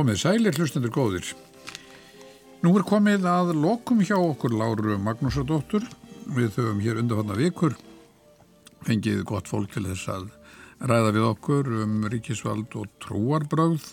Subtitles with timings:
[0.00, 1.26] Komið sælir hlustendur góðir.
[2.64, 5.82] Nú er komið að lokum hjá okkur Láru Magnúsadóttur.
[6.24, 7.74] Við höfum hér undanfanna vikur
[8.86, 10.30] fengið gott fólk til þess að
[10.88, 13.90] ræða við okkur um ríkisvald og trúarbröð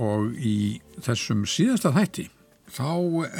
[0.00, 2.30] og í þessum síðasta þætti
[2.72, 2.88] þá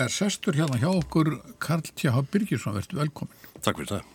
[0.05, 3.49] er sestur hérna hjá okkur Karl Tjáha Birgisson, verður velkomin.
[3.65, 4.13] Takk fyrir það.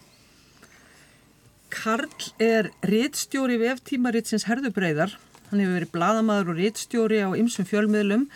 [1.73, 5.17] Karl er réttstjóri veftímaritsins Herðubreiðar.
[5.49, 8.27] Hann hefur verið bladamadur og réttstjóri á ymsum fjölmiðlum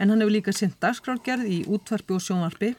[0.00, 2.74] en hann hefur líka sendt dagskrálgerð í útvarpi og sjónvarpi.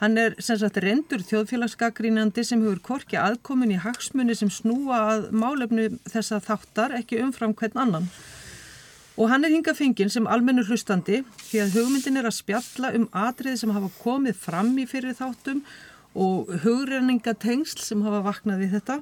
[0.00, 5.30] Hann er sem sagt reyndur þjóðfélagsgaggrínandi sem hefur korki aðkomin í hagsmunni sem snúa að
[5.32, 8.10] málefnu þessa þáttar ekki umfram hvern annan.
[9.16, 13.08] Og hann er hinga fenginn sem almennur hlustandi því að hugmyndin er að spjalla um
[13.16, 15.64] atriði sem hafa komið fram í fyrir þáttum
[16.16, 19.00] og hugrenningatengsl sem hafa vaknað við þetta.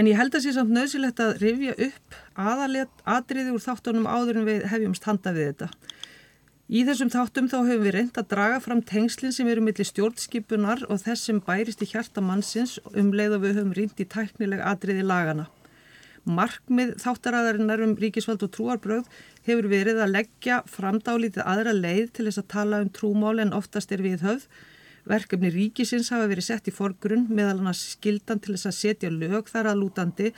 [0.00, 4.38] En ég held að sé samt nöðsilegt að rifja upp aðalet atriði úr þáttunum áður
[4.40, 5.68] en við hefjumst handa við þetta.
[6.70, 10.86] Í þessum þáttum þá hefum við reynd að draga fram tengslinn sem eru millir stjórnskipunar
[10.86, 14.64] og þess sem bærist í hjarta mannsins um leið og við höfum reynd í tæknileg
[14.72, 15.48] atriði lagana.
[16.24, 19.12] Markmið þáttaræðarinnar um ríkisvald og trúarbröð
[19.44, 23.92] hefur verið að leggja framdálítið aðra leið til þess að tala um trúmál en oftast
[23.92, 24.48] er við höfð
[25.08, 29.10] Verkefni ríkisins hafa verið sett í forgrunn meðal hann að skildan til þess að setja
[29.14, 30.32] lög þar að lútandi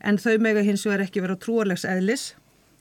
[0.00, 2.34] en þau mega hins vegar ekki vera trúarlegs eðlis.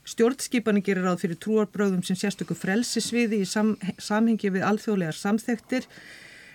[0.05, 5.87] Stjórnskipanin gerir ráð fyrir trúarbröðum sem sérstöku frelsisviði í sam, samhengi við alþjóðlegar samþektir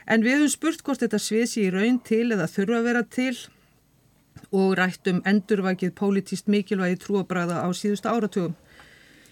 [0.06, 3.02] en við höfum spurt hvort þetta svið sé í raun til eða þurfa að vera
[3.16, 3.34] til
[4.54, 8.54] og rættum endurvækið pólitíst mikilvægi trúabræða á síðustu áratugum.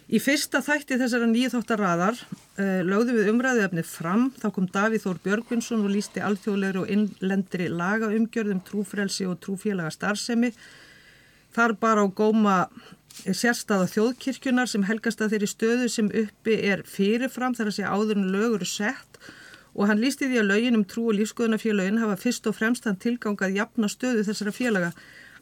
[0.09, 5.83] Í fyrsta þætti þessara nýðþóttarraðar uh, lögðu við umræðuefni fram, þá kom Davíð Þór Björgvinsson
[5.85, 10.55] og lísti alþjóðlegur og innlendri lagaumgjörðum trúfrelsi og trúfélaga starfsemi.
[11.53, 12.57] Þar bara á góma
[13.21, 18.23] sérstaða þjóðkirkjunar sem helgast að þeirri stöðu sem uppi er fyrirfram þar að segja áður
[18.23, 19.21] en lögur sett
[19.75, 22.97] og hann lísti því að lögin um trú og lífskoðunafélagin hafa fyrst og fremst hann
[22.97, 24.95] tilgangað jafna stöðu þessara félaga.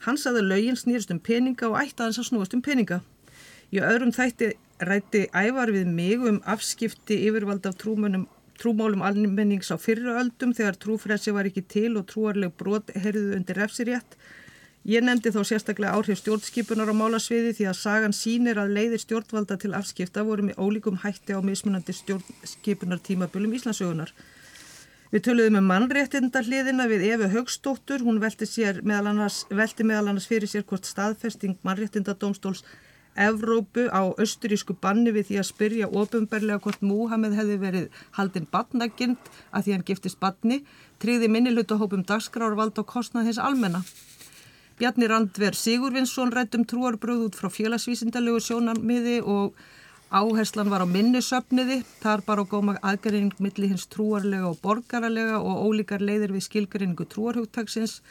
[0.04, 3.04] Hann saði að lögin snýrst um peninga og ætti að hans að snúast um peninga.
[3.74, 8.26] Í öðrum þætti rætti ævar við mig um afskipti yfirvald af trúmönum,
[8.60, 14.18] trúmálum almennings á fyrraöldum þegar trúfrelsi var ekki til og trúarleg brot herðuðu undir refsirétt.
[14.86, 19.56] Ég nefndi þá sérstaklega áhrif stjórnskipunar á málasviði því að sagan sínir að leiðir stjórnvalda
[19.58, 24.12] til afskipta voru með ólíkum hætti á mismunandi stjórnskipunar tímabölum Íslandsögunar.
[25.10, 28.46] Við töluðum um mannréttinda hliðina við Efi Högstóttur, hún velti,
[28.86, 32.62] meðal annars, velti meðal annars fyrir sér hvort staðfesting mannréttindadómstóls
[33.16, 39.30] Evrópu á austurísku banni við því að spyrja ofinberlega hvort Múhameð hefði verið haldinn badnagind
[39.50, 40.60] að því hann giftist badni,
[41.00, 43.80] tríði minnilutahópum dagskrárvald og kostnað hins almenna.
[44.76, 49.56] Bjarni Randver Sigurvinsson rættum trúarbröð út frá félagsvísindalegu sjónarmiði og
[50.12, 55.64] áherslan var á minnisöfniði, þar bara á góma aðgæring millir hins trúarlega og borgaralega og
[55.64, 58.02] ólíkar leiðir við skilgrinningu trúarhugtagsins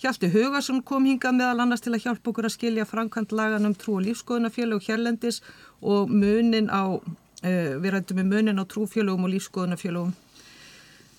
[0.00, 3.74] Hjalti Hugarsson kom hingað meðal annars til að hjálpa okkur að skilja framkvæmt lagan um
[3.76, 5.42] trú og lífskoðunafélög hérlendis
[5.84, 10.14] og munin á, uh, við rættum með munin á trúfélögum og lífskoðunafélögum.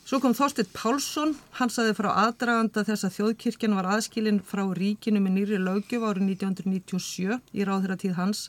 [0.02, 5.22] Svo kom Þorstit Pálsson, hann saði frá aðdraganda þess að þjóðkirkjan var aðskilin frá ríkinu
[5.22, 8.42] með nýri lögjöf árið 1997 í ráðherra tíð hans.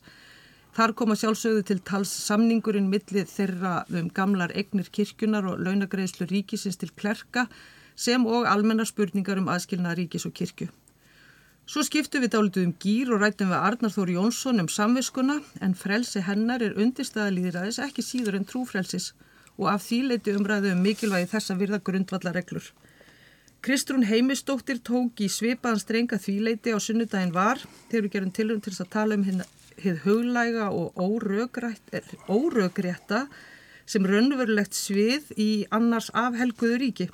[0.72, 6.80] Þar koma sjálfsögðu til tals samningurinn millið þeirra um gamlar egnir kirkjunar og launagreðslu ríkisins
[6.80, 7.50] til klerka
[7.96, 10.68] sem og almennar spurningar um aðskilna ríkis og kirkju.
[11.66, 15.76] Svo skiptum við dálitið um gýr og rættum við Arnar Þóri Jónsson um samviskuna en
[15.78, 19.12] frelsi hennar er undirstaðalýðiræðis ekki síður en trúfrelsis
[19.58, 22.66] og af því leiti umræðu um mikilvægi þess að virða grundvallareglur.
[23.62, 28.72] Kristrún Heimistóttir tók í svipaðan strenga þvíleiti á sunnudaginn var þegar við gerum tilum til
[28.72, 29.44] þess að tala um hinn
[30.02, 30.98] huglæga og
[32.26, 33.20] órögrétta
[33.86, 37.06] sem raunverulegt svið í annars afhelguðu ríki.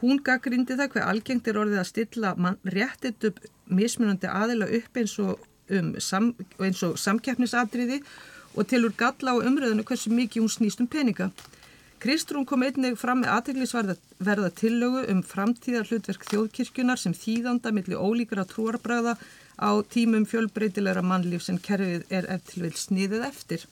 [0.00, 2.34] Hún gaggrindi það hver algengt er orðið að stilla
[2.70, 8.02] réttit upp mismunandi aðila upp eins og, um, sam, eins og samkeppnisadriði
[8.54, 11.32] og tilur galla á umröðinu hversu mikið hún snýst um peninga.
[11.98, 18.46] Kristrún kom einnig fram með aðteglisverða tillögu um framtíðar hlutverk þjóðkirkjunar sem þýðanda millir ólíkara
[18.46, 19.16] trúarbræða
[19.58, 23.66] á tímum fjölbreytilegra mannlíf sem kerfið er eftir vil sniðið eftir.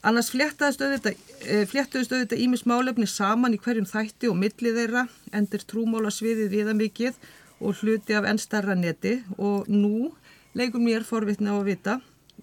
[0.00, 5.02] Annars fléttaðist auðvitað ímis eh, málefni saman í hverjum þætti og millið þeirra,
[5.36, 7.18] endur trúmála sviðið viða mikið
[7.60, 10.14] og hluti af ennstarra neti og nú
[10.56, 11.98] leikum mér forvitna á að vita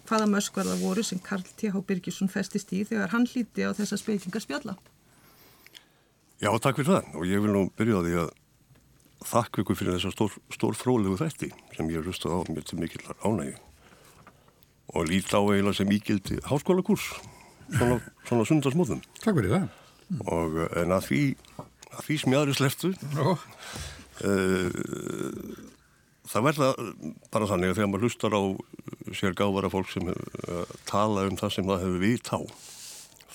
[0.07, 1.81] hvaða möskvar það voru sem Karl T.H.
[1.88, 4.77] Birgisson festist í þegar hann hlíti á þessa speikingar spjalla.
[6.38, 8.30] Já, takk fyrir það og ég vil nú byrja á því að
[9.31, 13.18] þakk ykkur fyrir þessa stór, stór fróðlegu þætti sem ég rustu á mér til mikillar
[13.25, 13.57] ánægi.
[14.94, 17.12] og lít á eiginlega sem ígildi háskólakurs
[17.74, 19.69] svona, svona sundarsmóðum Takk fyrir það.
[20.25, 21.22] og eh, en að því
[21.98, 23.36] að því smjári sleftu Ó,
[26.28, 26.69] það verða
[27.31, 28.42] bara þannig að þegar maður hlustar á
[29.16, 32.40] sér gáfara fólk sem uh, tala um það sem það hefur vit á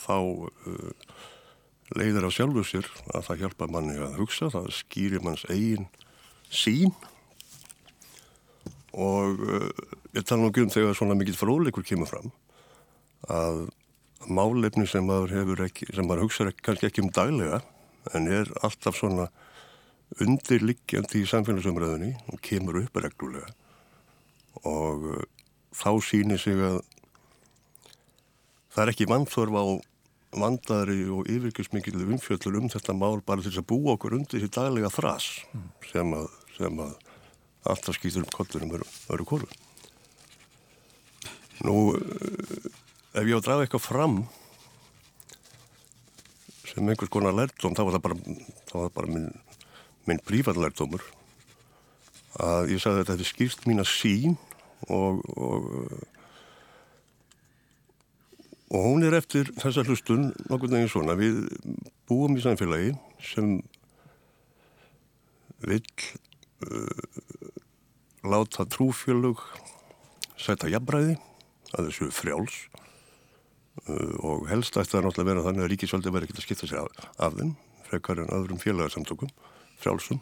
[0.03, 0.91] þá uh,
[1.97, 5.89] leiðir á sjálfu sér að það hjálpa manni að hugsa, það skýrir manns eigin
[6.53, 6.93] sín
[8.93, 9.71] og uh,
[10.13, 12.33] ég tala nú ekki um þegar svona mikill fróðleikur kemur fram
[13.33, 13.65] að
[14.29, 17.63] málefni sem maður hefur ekki, sem maður hugsa kannski ekki um daglega
[18.17, 19.29] en er alltaf svona
[20.21, 23.49] undirliggjandi í samfélagsumræðinni og kemur upp reglulega
[24.69, 25.23] og uh,
[25.73, 26.83] þá sýnir sig að
[28.73, 29.65] það er ekki mannþörf á
[30.43, 34.93] vandari og yfirkjörsmikið umfjöllur um þetta mál bara til að búa okkur undir þessi daglega
[34.93, 35.29] þras
[35.91, 36.95] sem að, sem að
[37.69, 39.49] alltaf skýtur um kollurum öru, öru kóru.
[41.63, 42.82] Nú, uh,
[43.13, 44.21] ef ég á að draga eitthvað fram
[46.73, 48.37] sem einhvers konar lærdóm, þá var það bara,
[48.73, 49.29] var bara minn,
[50.09, 51.05] minn prífatlærdómur
[52.41, 54.39] að ég sagði að þetta hefði skýrt mína sín
[54.89, 55.69] og, og
[58.73, 61.43] og hún er eftir þessa hlustun nokkur neginn svona, við
[62.09, 63.59] búum í samfélagi sem
[65.61, 65.85] vill
[66.65, 67.21] uh,
[68.25, 69.45] láta trúfjölug
[70.41, 71.19] sæta jafnbræði
[71.77, 72.57] að þessu frjáls
[74.23, 77.07] og helst ætti það náttúrulega vera þannig að ríkisvöldi verði ekki að skipta sér af,
[77.19, 77.55] af þeim
[77.89, 79.33] frekar en öðrum félagsamtökum
[79.83, 80.21] frjálsum.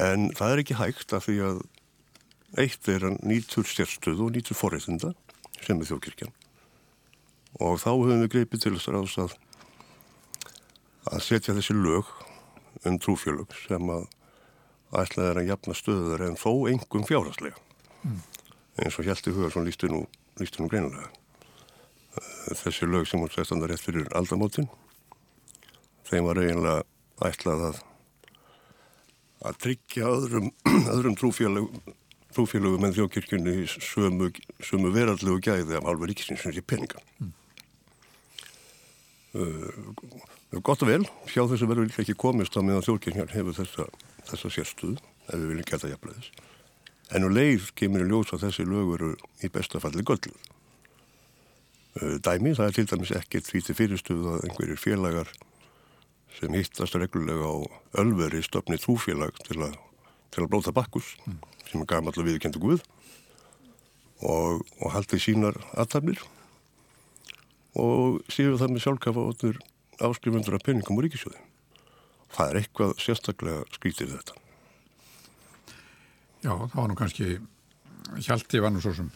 [0.00, 1.62] En það er ekki hægt af því að
[2.58, 5.12] eitt er að nýtur sérstöðu og nýtur forreitunda
[5.60, 6.32] sem er þjókirkjan
[7.60, 9.36] og þá höfum við greipið til þess að að,
[11.14, 12.10] að setja þessi lög
[12.86, 14.06] um trúfjölug sem að
[15.02, 17.58] ætlaði að jafna stöður en þó engum fjárhastlega
[18.02, 18.20] mm.
[18.82, 20.04] eins og Hjalti Hugarsson lístu nú,
[20.40, 21.10] lístu nú greinilega
[22.60, 24.68] þessi lög sem hún sett andar rétt fyrir aldamótin
[26.10, 26.82] þeim var eiginlega
[27.30, 27.80] ætlað að
[29.46, 30.50] að tryggja öðrum,
[30.94, 34.30] öðrum trúfélögum en þjókirkjunni sömu,
[34.64, 37.00] sömu verallu og gæði af halva ríkisins sem sé peninga.
[37.20, 37.32] Mm.
[39.30, 43.88] Uh, gott og vel, hjá þessu verður líka ekki komist á meðan þjókirkjan hefur þessa,
[44.28, 46.30] þessa sérstuð, ef við viljum geta jafnleðis.
[47.14, 49.12] En og leið kemur í ljós að þessi lög eru
[49.42, 50.34] í bestafalli göllu.
[51.98, 55.30] Uh, dæmi, það er til dæmis ekkert því til fyrirstuð að einhverjir félagar
[56.38, 57.56] sem hittast reglulega á
[57.98, 59.74] ölveri stopni trúfélag til að,
[60.30, 61.16] til að blóta bakkus.
[61.26, 61.40] Mm
[61.70, 62.82] sem er gama allar viðkendu Guð
[64.26, 66.22] og, og haldið sínar aðtæmlir
[67.78, 69.60] og séu það með sjálfkafa áttur
[70.02, 71.38] áskrifundur af peningum og ríkisjóði.
[72.34, 74.36] Það er eitthvað sérstaklega skrítið þetta.
[76.40, 77.38] Já, það var nú kannski
[78.24, 79.10] Hjalti var nú svo sem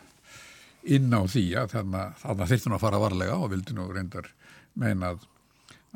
[0.84, 4.28] inn á því að þannig að þyrfti nú að fara varlega og vildi nú reyndar
[4.78, 5.22] meina að,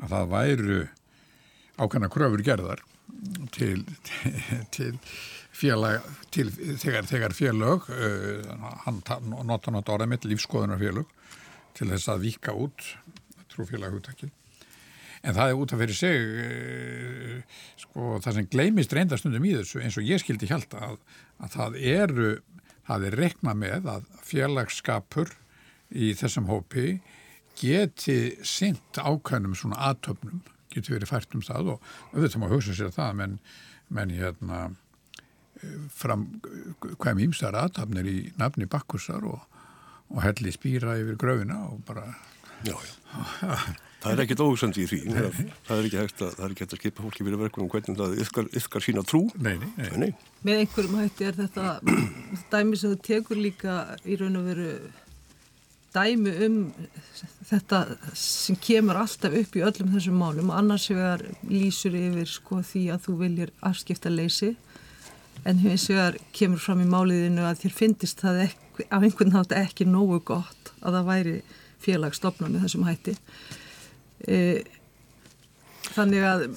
[0.01, 0.79] að það væru
[1.79, 2.81] ákvæmna kröfur gerðar
[3.55, 3.83] til,
[4.75, 4.91] til,
[5.55, 8.49] félag til þegar, þegar félag uh,
[8.85, 9.01] hann
[9.47, 11.15] nota nota orðið mitt lífskoðunarfélag
[11.77, 12.91] til þess að vika út
[13.53, 14.33] trúfélaghugtakið
[15.19, 19.83] en það er út af fyrir sig uh, sko það sem gleimist reyndastundum í þessu
[19.83, 21.01] eins og ég skildi hjálta að,
[21.43, 22.31] að það eru
[22.89, 25.33] það er rekna með að félagskapur
[25.89, 26.99] í þessum hópi
[27.59, 30.43] geti sint ákveðnum svona aðtöfnum
[30.73, 33.35] geti verið fært um það og auðvitað má hugsa sér það menn,
[33.93, 34.61] menn hérna
[35.93, 36.25] fram
[36.79, 39.41] hvaðum ímstar aðtapnir í nafni bakkursar og,
[40.13, 42.07] og helli spýra yfir gröfina og bara
[42.59, 42.95] Já, já,
[44.03, 46.73] það er ekkert ósandi í því það er ekki hægt að, það er ekki hægt
[46.75, 49.93] að skipa fólki fyrir verkunum hvernig það yfkar sína trú nei, nei, nei.
[50.01, 50.09] nei.
[50.45, 51.79] Með einhverjum hætti er þetta
[52.51, 53.75] dæmi sem þú tekur líka
[54.07, 54.71] í raun og veru
[55.93, 56.57] dæmi um
[57.49, 57.81] þetta
[58.17, 60.51] sem kemur alltaf upp í öllum þessum málum.
[60.51, 64.53] Og annars vegar lýsur yfir sko því að þú viljir afskipta leysi
[65.47, 69.55] en hins vegar kemur fram í máliðinu að þér finnist það ekki, af einhvern nátt
[69.55, 71.35] ekki nógu gott að það væri
[71.83, 73.15] félagsstofna með þessum hætti.
[74.27, 74.37] E,
[75.95, 76.47] þannig að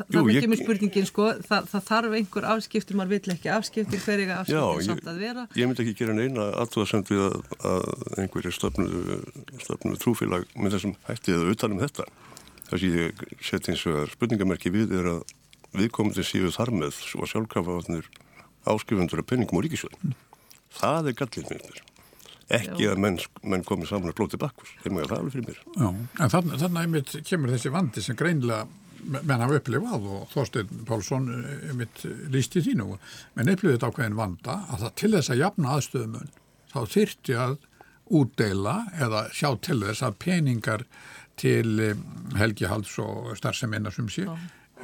[0.00, 0.44] þannig ég...
[0.44, 1.26] kemur spurningin sko.
[1.46, 5.46] Það, það þarf einhver afskiptur, maður vill ekki afskiptur hverja afskiptur samt að vera.
[5.58, 7.36] Ég myndi ekki gera neina aðtúðasemt við að,
[7.72, 12.08] að einhverju stofnu trúfélag með þessum hætti eða utanum þetta.
[12.68, 15.36] Þess að ég seti eins og spurningamerki við er að
[15.76, 17.80] viðkomandi síðu þar með svo sjálfkrafa
[18.68, 20.16] áskrifundur af penningum og ríkisvöld mm.
[20.80, 21.78] það er gallin með
[22.48, 22.92] ekki Já.
[22.94, 25.58] að menn, menn komið saman að blóti bakkus þeir maður það alveg fyrir mér.
[25.68, 25.88] Já,
[26.24, 28.62] en þannig, þannig einmitt kemur þessi vandi sem greinlega
[29.04, 31.30] menn hafa upplifað og Þorstein Pálsson
[31.70, 32.02] einmitt
[32.34, 32.90] líst í þínu
[33.38, 36.32] menn upplifið þetta ákveðin vanda að það til þess að jafna aðstöðumun
[36.72, 37.56] þá þyrti að
[38.18, 40.84] útdeila eða sjá til þess að peningar
[41.38, 42.04] til um,
[42.38, 44.26] helgihalds og starfseminna sem sé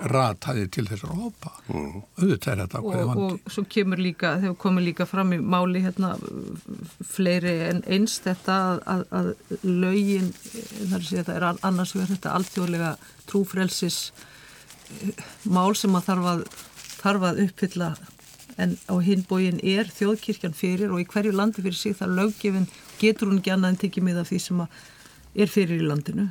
[0.03, 1.53] rataði til þessar hópa.
[1.71, 2.03] Mm.
[2.19, 3.27] auðvitað er þetta ákveði og, vandi.
[3.27, 6.15] og svo kemur líka, þegar komur líka fram í máli hérna
[7.15, 10.33] fleiri en eins þetta að, að, að lögin,
[10.91, 12.95] þar sé þetta er annars verður þetta alþjóðlega
[13.31, 13.99] trúfrelsis
[15.01, 16.45] eh, mál sem að þarf að,
[16.99, 17.93] þarf að uppfylla.
[18.61, 22.69] En á hinbógin er þjóðkirkjan fyrir og í hverju landi fyrir sig það löggefin
[23.01, 26.29] getur hún ekki annað en tekið með af því sem er fyrir í landinu.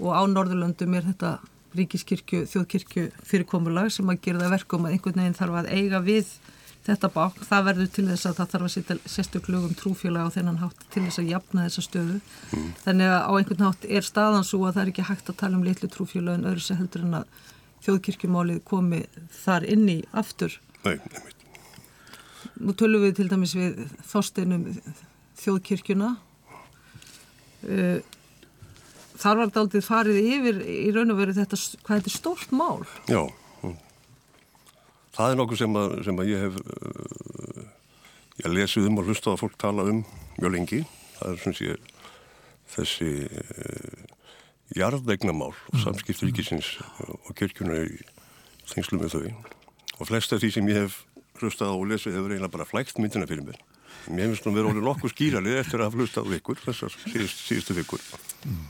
[0.00, 1.34] Og á Norðurlöndum er þetta
[1.78, 6.32] ríkiskirkju, þjóðkirkju fyrirkomulag sem að gera það verkum að einhvern veginn þarf að eiga við
[6.86, 7.40] þetta bák.
[7.46, 11.04] Það verður til þess að það þarf að setja sérstöklugum trúfélag á þennan hátt til
[11.06, 12.18] þess að jafna þessa stöðu.
[12.50, 12.70] Mm.
[12.84, 15.60] Þannig að á einhvern hátt er staðan svo að það er ekki hægt að tala
[15.60, 17.36] um litlu trúfélag en öðru sem heldur en að
[17.84, 19.02] þjóðkirkjumálið komi
[19.42, 20.56] þar inn í aftur.
[20.84, 21.36] Nei, nefnir.
[22.60, 24.66] Nú tölum við til dæmis við þósteinum
[25.40, 26.14] þjóðkirkjuna.
[27.60, 28.00] Uh,
[29.20, 32.54] þar var þetta aldrei farið yfir í raun og veru þetta, hvað þetta er stórt
[32.56, 32.84] mál.
[33.10, 33.22] Já,
[35.16, 37.64] það er nokkuð sem að, sem að ég hef uh,
[38.40, 40.02] ég lesið um og hlustað að fólk tala um
[40.38, 40.80] mjög lengi.
[41.18, 41.82] Það er svona sér
[42.70, 44.08] þessi uh,
[44.78, 45.82] jarðvegnamál og mm.
[45.84, 48.00] samskipt ríkisins og kirkjuna í
[48.70, 49.54] þingslum með þau.
[50.00, 51.02] Og flest af því sem ég hef
[51.40, 53.58] hlustað á og lesið hefur eiginlega bara flægt myndina fyrir mér.
[54.10, 57.46] Mér finnst nú verið orðið nokkuð skýralið eftir að hafa hlustað á vikur, þessar síðust,
[57.46, 58.04] síðustu vikur.
[58.44, 58.66] Mm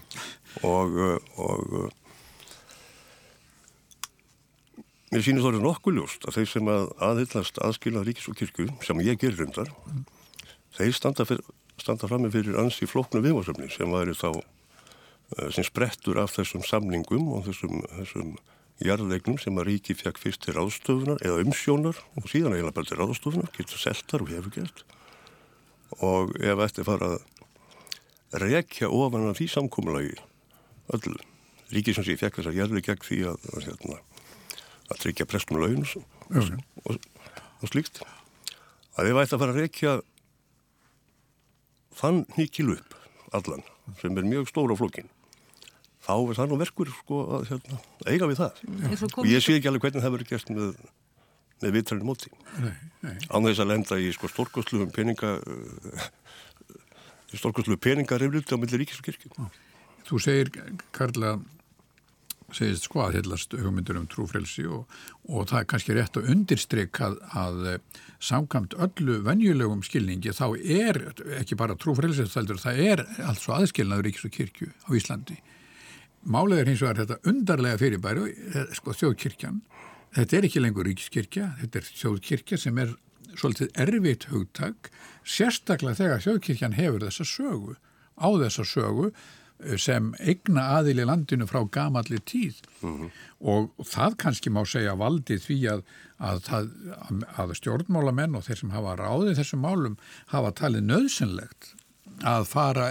[0.62, 1.89] og, uh, og uh,
[5.11, 9.03] mér sýnir þó nokkuð ljóst að þeir sem að aðhyllast aðskila ríkis og kirkju, sem
[9.07, 10.05] ég gerir um þar mm.
[10.79, 11.43] þeir standa, fyr,
[11.81, 16.67] standa fram með fyrir ansi flóknu viðvársöfni sem væri þá uh, sem sprettur af þessum
[16.67, 18.35] samningum og þessum, þessum
[18.81, 23.03] jarðvegnum sem að ríki fjakk fyrst til ráðstöfunar eða umsjónar og síðan eiginlega bara til
[23.03, 24.87] ráðstöfunar, getur seltar og hefur gert
[25.99, 30.14] og ef eftir fara að rekja ofan af því samkómulagi
[30.94, 31.16] öll
[31.75, 33.99] ríkið sem sé fekk þess að gerði gegn því að, að, hérna,
[34.90, 36.06] að tryggja prestum laun og,
[36.85, 36.99] og,
[37.61, 38.02] og, slíkt
[38.99, 39.97] að við vært að fara að rekja
[42.00, 42.99] þann nýkil upp
[43.37, 43.66] allan
[44.00, 45.11] sem er mjög stóra flokkin
[46.04, 47.78] þá er það nú verkur sko að hérna,
[48.09, 48.61] eiga við það.
[49.20, 50.70] Og ég sé ekki alveg hvernig það verður gert með,
[51.62, 52.33] með vitræðin móti.
[53.31, 55.38] Án þess að lenda í sko stórkoslu peninga
[57.38, 59.50] stórkoslu peningarefluti á milli ríkis og kirkjum
[60.09, 60.49] Þú segir,
[60.97, 61.37] Karla,
[62.57, 64.88] segist sko að heilast hugmyndur um trúfrelsi og,
[65.29, 67.61] og það er kannski rétt að undirstryka að, að
[68.19, 70.99] samkamt öllu venjulegum skilningi þá er
[71.38, 75.38] ekki bara trúfrelsi það er allt svo aðskilnaður ríkis og kirkju á Íslandi.
[76.26, 79.62] Málega er hins vegar þetta undarlega fyrirbæri, eh, sko þjóðkirkjan,
[80.17, 82.95] þetta er ekki lengur ríkiskirkja, þetta er þjóðkirkja sem er
[83.38, 84.90] svolítið erfitt hugtak,
[85.25, 87.76] sérstaklega þegar þjóðkirkjan hefur þessa sögu,
[88.19, 89.12] á þessa sögu
[89.81, 93.11] sem eigna aðil í landinu frá gamalli tíð mm -hmm.
[93.40, 95.83] og það kannski má segja valdi því að,
[96.19, 99.99] að, að, að stjórnmálamenn og þeir sem hafa ráðið þessum málum
[100.33, 101.75] hafa talið nöðsynlegt
[102.25, 102.87] að fara,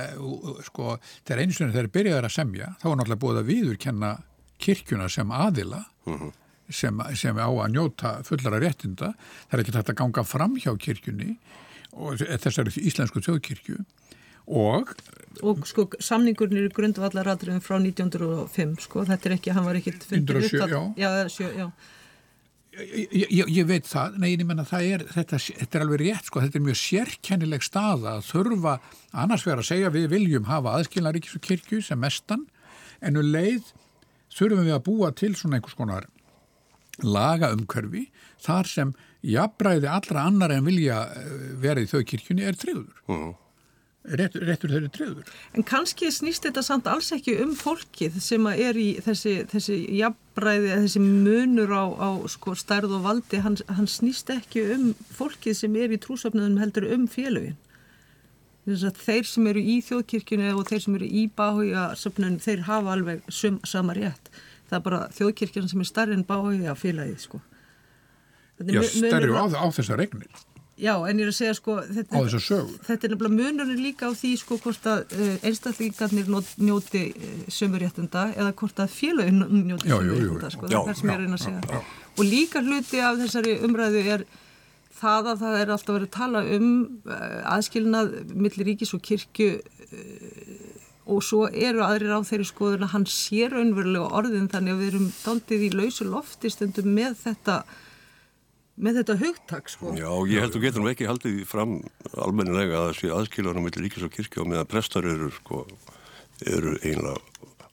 [0.65, 4.11] sko, þegar eins og þeir byrjaður að semja, þá er náttúrulega búið að viðurkenna
[4.59, 6.31] kirkjuna sem aðila mm -hmm.
[6.69, 9.13] Sem, sem á að njóta fullara réttinda,
[9.47, 11.35] það er ekki þetta að ganga fram hjá kirkjunni
[11.97, 13.79] og þessari íslensku þjóðkirkju.
[14.49, 14.93] Og
[15.45, 20.59] og sko samningurinn eru grundvallaratriðum frá 1905 sko, þetta er ekki, hann var ekki 1907,
[20.73, 20.81] já.
[20.99, 21.69] Já, sjö, já.
[22.79, 26.29] Ég, ég, ég veit það, nei, ég menna það er þetta, þetta er alveg rétt,
[26.29, 28.75] sko, þetta er mjög sérkennileg staða að þurfa
[29.23, 32.45] annars vera að segja við viljum hafa aðskilna ríkis og kirkju sem mestan
[33.03, 33.73] en um leið
[34.35, 36.07] þurfum við að búa til svona einhvers konar
[37.03, 38.07] laga umkörfi
[38.43, 42.91] þar sem jafnbræði allra annar en vilja eh, vera í þau kirkjunni er triður.
[43.09, 43.37] Mhm
[44.03, 45.31] réttur, réttur þeirri trefur.
[45.53, 50.71] En kannski snýst þetta samt alls ekki um fólkið sem er í þessi, þessi jafnbræði,
[50.85, 55.79] þessi munur á, á sko, stærð og valdi, hann, hann snýst ekki um fólkið sem
[55.79, 57.57] er í trúsöfnunum heldur um félögin.
[58.69, 63.23] Þeir sem eru í þjóðkirkjunu og þeir sem eru í báhuga söfnunum, þeir hafa alveg
[63.33, 64.29] sum, sama rétt.
[64.69, 67.41] Það er bara þjóðkirkjana sem er starri en báhuga félagið, sko.
[68.59, 70.29] Já, starri á, á þessa regnir.
[70.79, 72.19] Já, en ég er að segja sko þetta,
[72.88, 76.29] þetta er nefnilega munurinn líka á því sko hvort að uh, einstaklingarnir
[76.63, 81.11] njóti uh, sömuréttunda eða hvort að félagin njóti sömuréttunda sko, það er það sem ég
[81.11, 82.13] er að reyna að segja já, já.
[82.15, 84.25] og líka hluti af þessari umræðu er
[85.01, 86.71] það að það er alltaf verið að tala um
[87.11, 89.51] uh, aðskilnað millir ríkis og kirkju
[91.09, 94.91] og svo eru aðrir á þeirri skoðun að hann sér önverulega orðin þannig að við
[94.93, 97.63] erum daldið í lausu lofti stundum með þetta
[98.79, 99.91] með þetta hugtak sko.
[99.97, 101.79] Já, ég held að getur nú ekki haldið fram
[102.15, 105.65] almennilega að þessi aðskiljanum millir ríkis og kirkja og meðan prestar eru sko,
[106.47, 107.17] eru einlega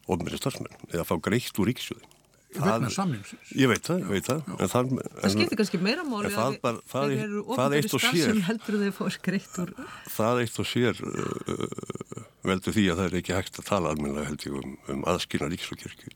[0.06, 2.12] ofnverið starfsmenn eða fá greitt úr ríkisjóði.
[2.56, 3.50] Vegna samningsins.
[3.58, 4.44] Ég veit það, ég veit það.
[4.56, 8.02] En það, það skiptir kannski meira máli það, að það, eru það eitt ofnverið og
[8.02, 9.72] sér starfsmenn heldur þeir fór greitt úr.
[10.14, 12.15] Það eitt og sér uh,
[12.48, 15.50] veldur því að það er ekki hægt að tala almennilega held ég um, um aðskilna
[15.52, 16.14] ríkis og kirkju.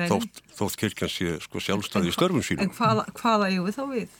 [0.00, 2.64] Þótt, þótt kirkjan sé sko sjálfstæði í störfum sínum.
[2.64, 4.14] En hvaða, hvaða eigum við þá við?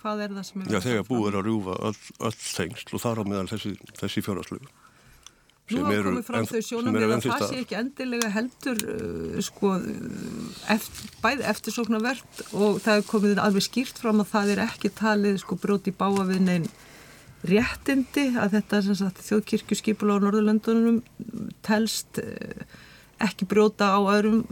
[0.00, 3.20] Hvað er það sem er Já, þegar búið er að rjúfa öll, tengsl og þar
[3.20, 4.72] á meðal þessi, þessi fjárhastlegu.
[5.72, 9.70] Nú hafa komið fram þau sjónamið að það sé ekki endilega heldur uh, sko,
[10.74, 15.38] eftir, bæði eftirsóknarvert og það er komið alveg skýrt fram að það er ekki talið
[15.40, 16.68] sko, bróti báa við neinn
[17.44, 18.80] réttindi að þetta
[19.20, 21.02] þjóðkirkju skipula á Norðurlöndunum
[21.66, 22.64] telst uh,
[23.22, 24.42] ekki brjóta á öðrum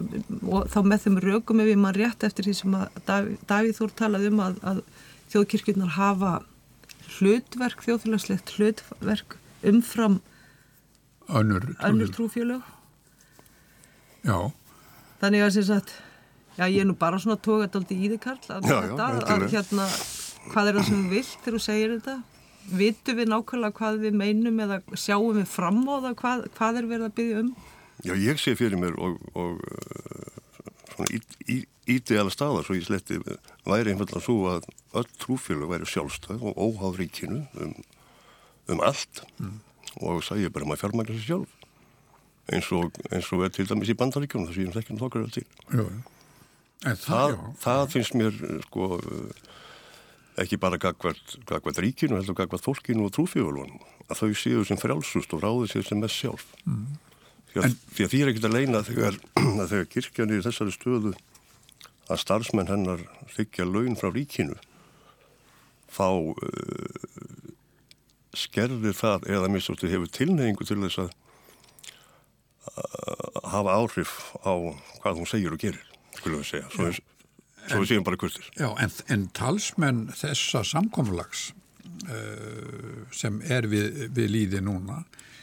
[0.47, 3.01] og þá með þeim rögum ef ég mann rétt eftir því sem að
[3.49, 4.83] Davíð, Þór talaði um að, að
[5.33, 6.33] þjóðkirkjunar hafa
[7.19, 9.37] hlutverk, þjóðfélagslegt hlutverk
[9.69, 10.21] umfram
[11.33, 12.63] önnur, trúfélög.
[14.23, 14.53] Já.
[15.23, 15.95] þannig að sem sagt
[16.59, 19.17] já ég er nú bara svona tókat aldrei í þig Karl að, Já, já, að,
[19.27, 19.87] að hérna
[20.53, 22.15] hvað er það sem við vilt þegar þú segir þetta
[22.71, 26.89] vitum við nákvæmlega hvað við meinum eða sjáum við fram á það hvað, hvað er
[26.93, 27.53] verið að byggja um
[28.03, 30.41] Já, ég sé fyrir mér og, og uh,
[30.91, 31.21] svona
[31.93, 33.21] ídeala staðar svo ég sletti
[33.69, 34.67] væri einfallega svo að
[34.99, 37.75] öll trúfélag væri sjálfstæð og óháð ríkinu um,
[38.73, 39.23] um allt
[40.01, 41.59] og sæði bara maður fjármækla sér sjálf
[42.53, 45.35] eins og, eins og er til dæmis í bandaríkjunum þess að ég þekkjum þokkar vel
[45.37, 45.45] til.
[45.71, 46.01] Jú, jú.
[46.83, 47.43] Það, Það, já.
[47.63, 48.89] það finnst mér sko
[50.41, 55.43] ekki bara gagvart ríkinu heldur gagvart fólkinu og trúfélagunum að þau séu sem frjálsust og
[55.45, 56.47] ráði séu sem mest sjálf.
[56.65, 56.97] Mm.
[57.53, 59.19] því, að, því að því er ekkert að leina þegar,
[59.63, 61.15] að þegar kirkjan er í þessari stöðu
[62.11, 63.05] að starfsmenn hennar
[63.37, 64.57] þykja laun frá ríkinu
[65.93, 66.37] þá uh,
[68.33, 71.11] skerðir það eða minnst hefur tilneyingu til þess að
[72.73, 74.53] uh, hafa áhrif á
[75.03, 76.91] hvað hún segir og gerir skulum við segja, svo,
[77.69, 81.51] svo við segjum bara kurtir Já, en, en talsmenn þessa samkomlags
[82.09, 85.03] uh, sem er við, við líði núna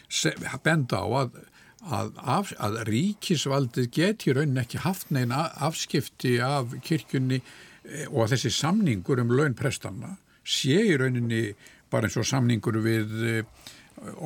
[0.10, 1.42] sem, benda á að,
[1.86, 8.36] að, af, að ríkisvaldið geti raunin ekki haft neina afskipti af kirkjunni eh, og að
[8.36, 10.16] þessi samningur um launprestanna
[10.50, 11.44] sé í rauninni
[11.90, 13.70] bara eins og samningur við uh,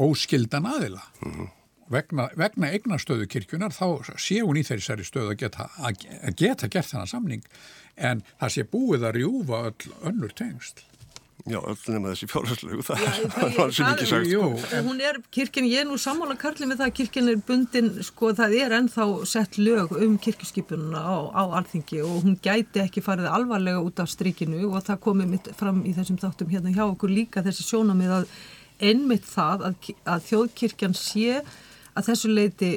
[0.03, 1.03] óskildan aðila.
[1.93, 3.85] Vegna, vegna eignastöðu kirkjunar þá
[4.17, 7.43] sé hún í þeirri stöðu að geta, að, að geta gert þennan samning
[7.97, 10.81] en það sé búið að rjúfa öll önnur tengsl.
[11.43, 14.27] Já, öll nema þessi fjárhæslegu, það, það, það- það ekki er- sagt.
[14.31, 14.69] Jú, sko.
[14.77, 17.89] En hún er, kirkjan, ég er nú sammála Karli með það að kirkjan er bundin,
[18.07, 23.03] sko það er ennþá sett lög um kirkjuskipununa á, á alþingi og hún gæti ekki
[23.03, 26.85] farið alvarlega út af strikinu og það komið mitt fram í þessum þáttum hérna hjá
[26.87, 28.31] okkur líka þessi sjónamið að
[28.83, 31.41] einmitt það að, að þjóðkirkjan sé
[31.93, 32.71] að þessu leiti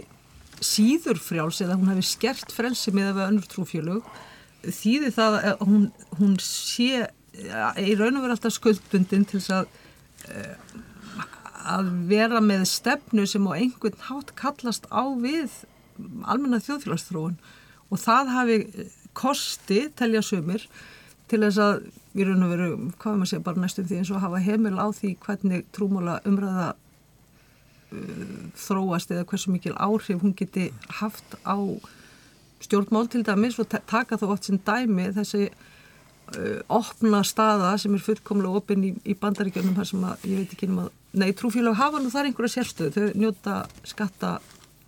[0.65, 4.11] síður frjáls eða hún hefði skert frelsi með að við önnur trúfjölug
[4.67, 5.87] þýði það að hún,
[6.19, 7.07] hún sé
[7.77, 9.69] í raun og vera alltaf skuldbundin til að
[11.67, 15.65] að vera með stefnu sem á einhvern hátt kallast á við
[16.29, 17.37] almenna þjóðfélagsþróun.
[17.91, 18.59] Og það hafi
[19.17, 20.67] kosti, telja sumir,
[21.31, 22.69] til þess að við raun og veru,
[23.01, 25.65] hvað er maður að segja, bara næstum því eins og hafa heimil á því hvernig
[25.75, 26.69] trúmóla umræða
[28.57, 30.71] þróast eða hversu mikil áhrif hún geti
[31.01, 31.55] haft á
[32.65, 37.95] stjórnmál til dæmis og ta- taka þá oft sem dæmi þessi uh, opna staða sem
[37.95, 41.31] er fullkomlega opinn í, í bandaríkjörnum þar sem að ég veit ekki um að nei,
[41.37, 42.93] trúfélag hafa nú þar einhverja sérstöðu.
[42.97, 44.33] Þau njóta skatta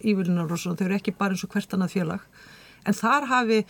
[0.04, 2.26] ívillinar og svona, þau eru ekki bara eins og hvert annað félag.
[2.84, 3.60] En þar hafi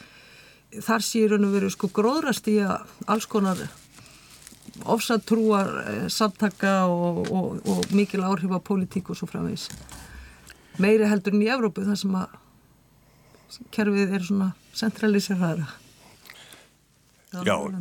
[0.84, 3.60] þar sé í raun og veru sko gróðrast í að alls konar
[4.84, 9.68] ofsatrúar eh, samtaka og, og, og mikil áhrif á pólitík og svo framvegis
[10.78, 12.38] meiri heldur en í Evrópu þar sem að
[13.74, 15.68] kerfið er svona centraliseraðara
[17.44, 17.78] Já, uh,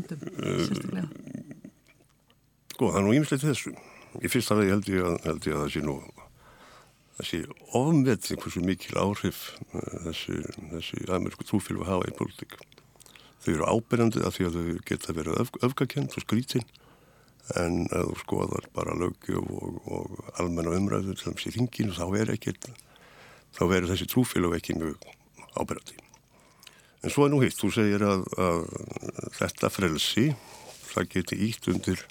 [2.78, 3.72] Sko, það er nú ímislegt þessu.
[4.20, 4.90] Í fyrsta vegi held
[5.24, 5.94] held ég að það sé nú
[7.18, 7.40] það sé
[7.80, 9.40] ofnvett hversu mikil áhrif
[9.72, 10.42] uh, þessi,
[10.74, 12.58] þessi amerísku trúfélgu hafa í politík.
[13.46, 16.68] Þau eru ábyrjandi af því að þau geta verið öf, öfgakent og skrítin
[17.56, 22.06] en að þú skoðar bara lögjöf og, og almenna umræðu til þess í ringinu þá
[22.20, 22.68] er ekkert
[23.56, 25.08] þá verður þessi trúfélgu ekki mjög
[25.58, 25.98] ábyrjandi.
[27.06, 28.64] En svo er nú hitt, þú segir að, að
[29.38, 30.28] þetta frelsi,
[30.92, 32.04] það geti ítt undir,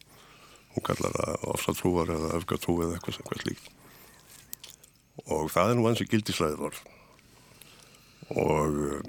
[0.74, 3.70] hún kallar það ofsatrúar eða öfgatrú eða eitthvað sem hvað slíkt.
[5.26, 6.82] Og það er nú ansi gildislæðið orð.
[8.36, 9.00] Og uh,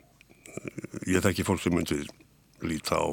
[1.10, 2.08] ég þekki fólk sem myndir
[2.66, 3.08] líta á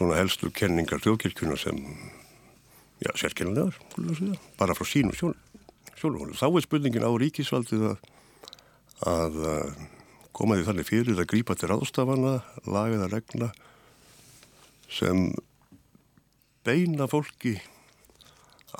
[0.00, 1.78] svona helstu kenningar þjóðkirkjuna sem
[3.04, 3.76] já, sérkennilegar,
[4.56, 6.32] bara frá sínu sjónum.
[6.32, 7.98] Þá er spurningin á ríkisvaldið að,
[9.10, 9.40] að
[10.36, 13.50] koma því þannig fyrir að grípa til ráðstafana, lagið að regna
[14.90, 15.28] sem
[16.64, 17.58] beina fólki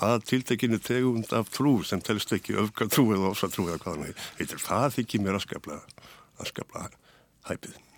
[0.01, 3.99] að tiltekinu tegund af trú sem telst ekki öfka trú eða ósa trú eða hvað
[3.99, 4.65] hann heitir.
[4.65, 5.79] Það þykir mér að skapla,
[6.41, 6.89] að skapla
[7.51, 7.90] hæpið.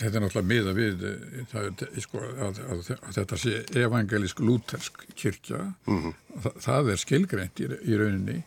[0.00, 5.04] Þetta er náttúrulega miða við eh, það, sko, að, að, að þetta sé evangelisk lútersk
[5.14, 5.60] kirkja.
[5.86, 6.14] Mm -hmm.
[6.46, 8.38] það, það er skilgreint í, í rauninni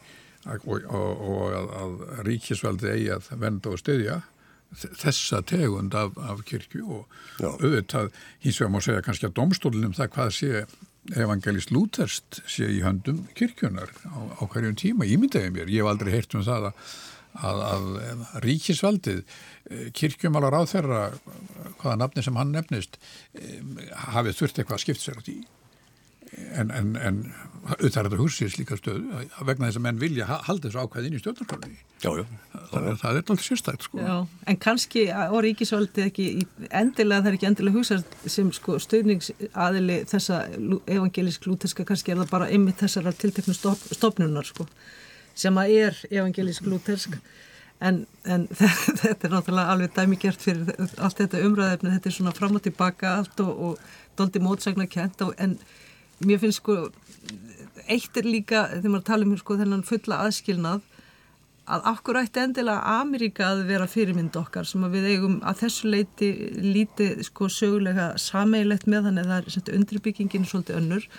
[0.47, 4.21] og, og, og að, að ríkisvaldi eigi að venda og styðja
[4.75, 7.49] þessa tegund af, af kirkju og Já.
[7.55, 8.11] auðvitað
[8.43, 10.65] hins vegar má segja kannski að domstólunum það hvað sé
[11.15, 16.11] evangelist lúterst sé í höndum kirkjunar á, á hverjum tíma, ímyndaði mér, ég hef aldrei
[16.17, 16.81] heyrt um það að,
[17.45, 21.03] að, að ríkisvaldið eh, kirkjumálar á þeirra
[21.81, 22.99] hvaða nafni sem hann nefnist
[23.37, 23.61] eh,
[24.13, 25.37] hafið þurft eitthvað að skipta sér á því
[26.35, 27.19] en, en, en
[27.67, 31.21] auðvitað er þetta húsins líka stöðu vegna þess að menn vilja halda þessu ákvæðin í
[31.21, 34.17] stjórnarkvæðinni það, það er alltaf sérstækt sko.
[34.47, 36.27] En kannski og ríkisvöldi ekki
[36.67, 38.05] endilega það er ekki endilega hugsað
[38.37, 40.43] sem sko, stöðningsaðili þessa
[40.97, 44.67] evangelísk lúteska kannski er það bara ymmið þessara tilteknu stop, stopnunar sko,
[45.37, 47.17] sem að er evangelísk lútesk
[47.79, 48.47] en, en
[49.03, 53.17] þetta er náttúrulega alveg dæmigert fyrir allt þetta umræðefni þetta er svona fram og tilbaka
[53.21, 55.57] allt og, og doldi mótsagna kent en
[56.25, 56.87] mér finnst sko
[57.87, 60.85] eitt er líka, þegar maður tala um sko, þennan fulla aðskilnað
[61.67, 66.29] að okkur ætti endilega Ameríka að vera fyrirmynd okkar sem við eigum að þessu leiti
[66.63, 71.09] lítið sko sögulega sameigilegt með þannig að það er undirbyggingin svolítið önnur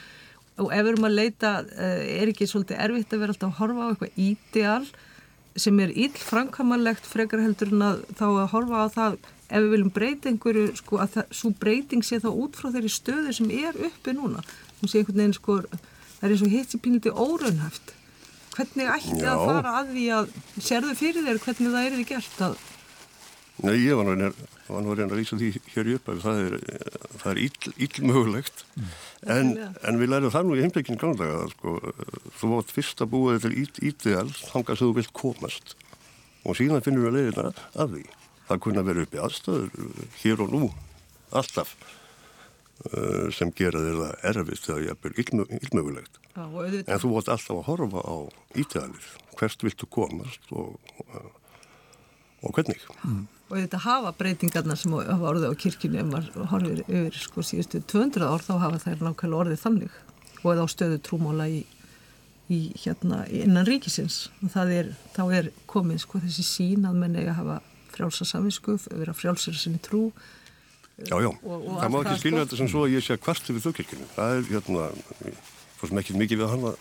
[0.58, 3.60] og ef við erum að leita eh, er ekki svolítið erfitt að vera alltaf að
[3.62, 4.86] horfa á eitthvað ídeal
[5.58, 9.18] sem er íll framkamalegt frekar heldur en að þá að horfa á það
[9.48, 12.90] ef við viljum breyta einhverju sko að það, svo breyting sé þá út frá þeirri
[12.92, 14.42] stöðu sem er uppi núna
[14.80, 17.94] hún sé einhvern veginn sko það er eins og hitt sem pínliti óraunhæft
[18.58, 19.32] hvernig ætti Já.
[19.32, 22.58] að fara að því að sérðu fyrir þér hvernig það er því gert að
[23.58, 24.12] Nei, ég var
[24.68, 26.56] nú að reyna að lýsa því hér upp að það er,
[27.22, 28.64] það er ill, ill mögulegt.
[28.74, 28.94] Mm.
[29.34, 29.52] en,
[29.88, 31.76] en við lærum það nú í heimleikinu ganglega sko,
[32.40, 35.76] þú vart fyrst að búa þetta ídeal þangast þú vilt komast.
[36.44, 38.04] Og síðan finnur við að leiðina að því.
[38.48, 39.88] Það kunna vera upp í aðstöður
[40.22, 40.68] hér og nú,
[41.36, 41.76] alltaf
[42.78, 47.64] Uh, sem gera þér það erfist þegar ég er illmögulegt en þú vart alltaf að
[47.66, 48.16] horfa á
[48.54, 51.26] ítaðanir hvert viltu komast og, og,
[52.46, 52.84] og hvernig?
[53.02, 53.24] Mm.
[53.48, 57.80] Og þetta hafa breytingarna sem hafa orðið á kirkjunni ef maður horfir yfir sko síðustu
[57.88, 59.94] 200 ár þá hafa þær nákvæmlega orðið þannig.
[60.42, 61.62] Og eða á stöðu trúmóla í,
[62.52, 64.26] í hérna innan ríkisins.
[64.44, 67.58] Og er, þá er komið sko þessi sín að menn eiga að hafa
[67.94, 70.10] frjálsa saminsku, vera frjálsir sinni trú.
[70.98, 73.24] Já, já, og, og það má ekki skilja þetta sem svo að ég sé að
[73.24, 74.12] kvartu við þjókirkjunni.
[74.16, 74.86] Það er, hérna,
[75.78, 76.72] fórst með ekki mikið við að hann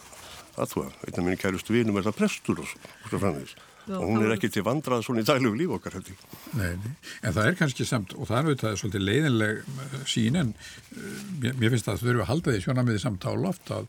[0.58, 0.91] aðtúa.
[1.06, 3.58] Einnig að minni kærustu vinum er það prestur og svo framvegis.
[3.88, 6.24] Og hún er ekki til vandrað svona í daglegu líf okkar, held ég.
[6.60, 10.39] Nei, nei, en það er kannski samt, og það er auðvitað svolítið leiðinleg uh, sín,
[10.41, 13.54] en uh, mér, mér finnst að þau eru að halda því sjóna með því samtála
[13.54, 13.88] oft að,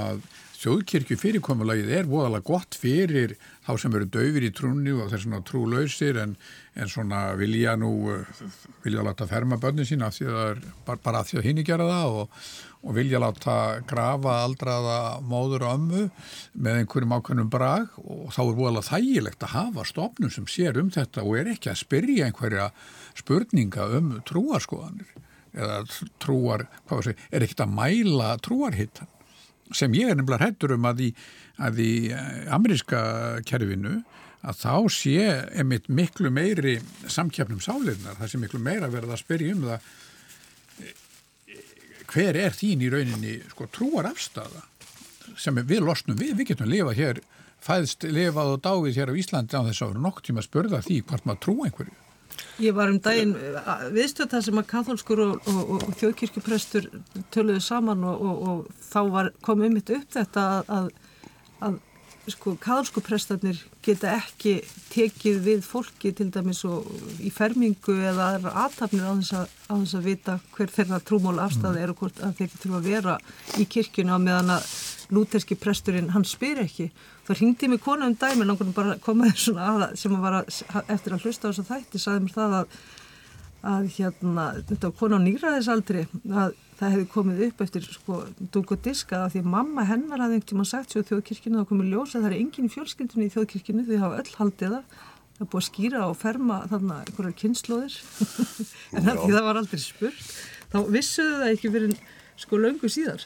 [0.00, 0.22] að
[0.60, 5.44] þjóðkirkju fyrirkomulagið er voðalega gott fyrir þá sem eru döfir í trúni og þeir svona
[5.48, 6.34] trúlausir en,
[6.76, 7.92] en svona vilja nú
[8.84, 11.48] vilja láta ferma börnin sín af því að það er bara, bara af því að
[11.48, 12.42] hinn gera það og,
[12.80, 13.54] og vilja láta
[13.88, 16.04] grafa aldraða móður og ömmu
[16.56, 20.88] með einhverjum ákveðnum brag og þá er voðalega þægilegt að hafa stofnum sem sér um
[20.94, 22.70] þetta og er ekki að spyrja einhverja
[23.18, 25.12] spurninga um trúarskoðanir
[25.50, 25.80] eða
[26.22, 29.12] trúar, hvað var það, er ekkert að mæla trúarhittan
[29.76, 31.10] sem ég er nefnilega hættur um að í,
[31.62, 33.00] að í eh, ameríska
[33.46, 34.00] kerfinu
[34.40, 35.16] að þá sé
[35.60, 39.90] einmitt miklu meiri samkjafnum sáleirnar, það sé miklu meira verið að spyrja um það
[42.10, 44.66] hver er þín í rauninni sko trúar afstafa
[45.38, 47.20] sem við losnum við, við getum lifað hér
[47.64, 50.80] fæðst lifað og dáið hér á Íslandi á þess að vera nokk tíma að spörða
[50.86, 51.98] því hvort maður trú einhverju.
[52.60, 53.34] Ég var um daginn
[53.92, 56.88] viðstöð það sem að katholskur og, og, og, og þjóðkirkjuprestur
[57.34, 60.90] töluðu saman og þá var, kom um mitt upp þetta að, að,
[61.68, 61.78] að
[62.34, 66.62] sko, katholskuprestarnir geta ekki tekið við fólki til dæmis
[67.20, 71.82] í fermingu eða aðtapnir á þess að, á þess að vita hver þeirra trúmóla afstæði
[71.82, 73.16] er og hvort að þeir þurfa að vera
[73.60, 74.70] í kirkjuna meðan að
[75.10, 76.88] lúterski presturinn, hann spyr ekki.
[77.26, 80.42] Það ringdi mig konu um dæmi langar bara komaði svona aða sem að vara
[80.94, 82.80] eftir að hlusta á þess að þætti, saði mér það að,
[83.74, 88.18] að hérna þetta var konu á nýraðisaldri að það hefði komið upp eftir sko
[88.54, 91.92] dúk og diska að því mamma hennar hafði einhvern tíma sagt svo þjóðkirkina þá komið
[91.92, 94.96] ljósa það er enginn fjölskyldunni í þjóðkirkinu því hafa öll haldið það.
[95.40, 97.94] Það búið að skýra og ferma þarna einhverjar kynnslóðir
[98.96, 100.32] en það, það var aldrei spurt.
[100.72, 101.94] Þá vissuðu það ekki fyrir
[102.40, 103.24] sko löngu síðar.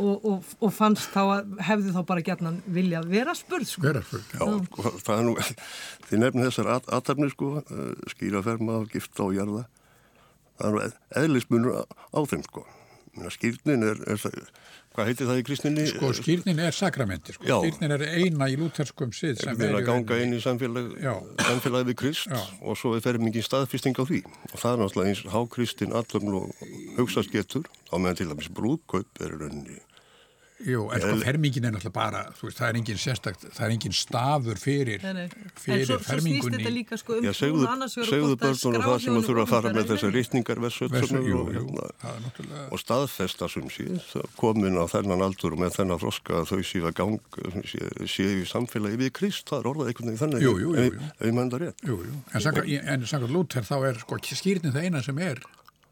[0.00, 3.84] Og, og, og fannst þá að hefðu þá bara gætnan vilja vera spurð sko.
[3.84, 4.46] Vera spurð, já.
[4.70, 5.34] Sko, það er nú,
[6.08, 9.66] þið nefnir þessar at atarni sko, uh, skýraferma, gifta og jarða,
[10.56, 10.86] það er nú
[11.22, 12.64] eðlismunur á þeim sko.
[13.12, 14.20] Skýrnin er, er
[14.96, 15.84] hvað heitir það í kristninni?
[15.90, 17.44] Sko skýrnin er sakramenti, sko.
[17.44, 20.94] skýrnin er eina í lúterskum sið sem er að ganga inn í samfélag,
[21.44, 22.40] samfélagi við krist Já.
[22.64, 26.66] og svo er fermingin staðfýsting á því og það er náttúrulega eins hákristinn allum og
[26.96, 29.80] hugsaðs getur á meðan til dæmis brúðkaup er rauninni
[30.62, 33.72] Jú, en sko fermingin er náttúrulega bara, þú veist, það er engin sérstakt, það er
[33.74, 35.48] engin stafur fyrir, nei, nei.
[35.58, 36.12] fyrir svo, fermingunni.
[36.12, 37.64] En svo snýst þetta líka sko um Já, segðu,
[38.06, 40.18] segðu börnunum það sem þú þurfa að fara með þessar
[41.32, 43.88] og, hérna, og staðfesta sem sé,
[44.38, 47.40] komin á þennan aldur og með þennan froska að þau séu að gang,
[48.06, 51.26] séu í samfélagi við Krist, það er orðað einhvern veginn þannig, jú, jú, jú, ef
[51.26, 51.82] ég menn það rétt.
[51.88, 55.42] Jú, jú, en samkvæmt Lúther þá er sko skýrnin það eina sem er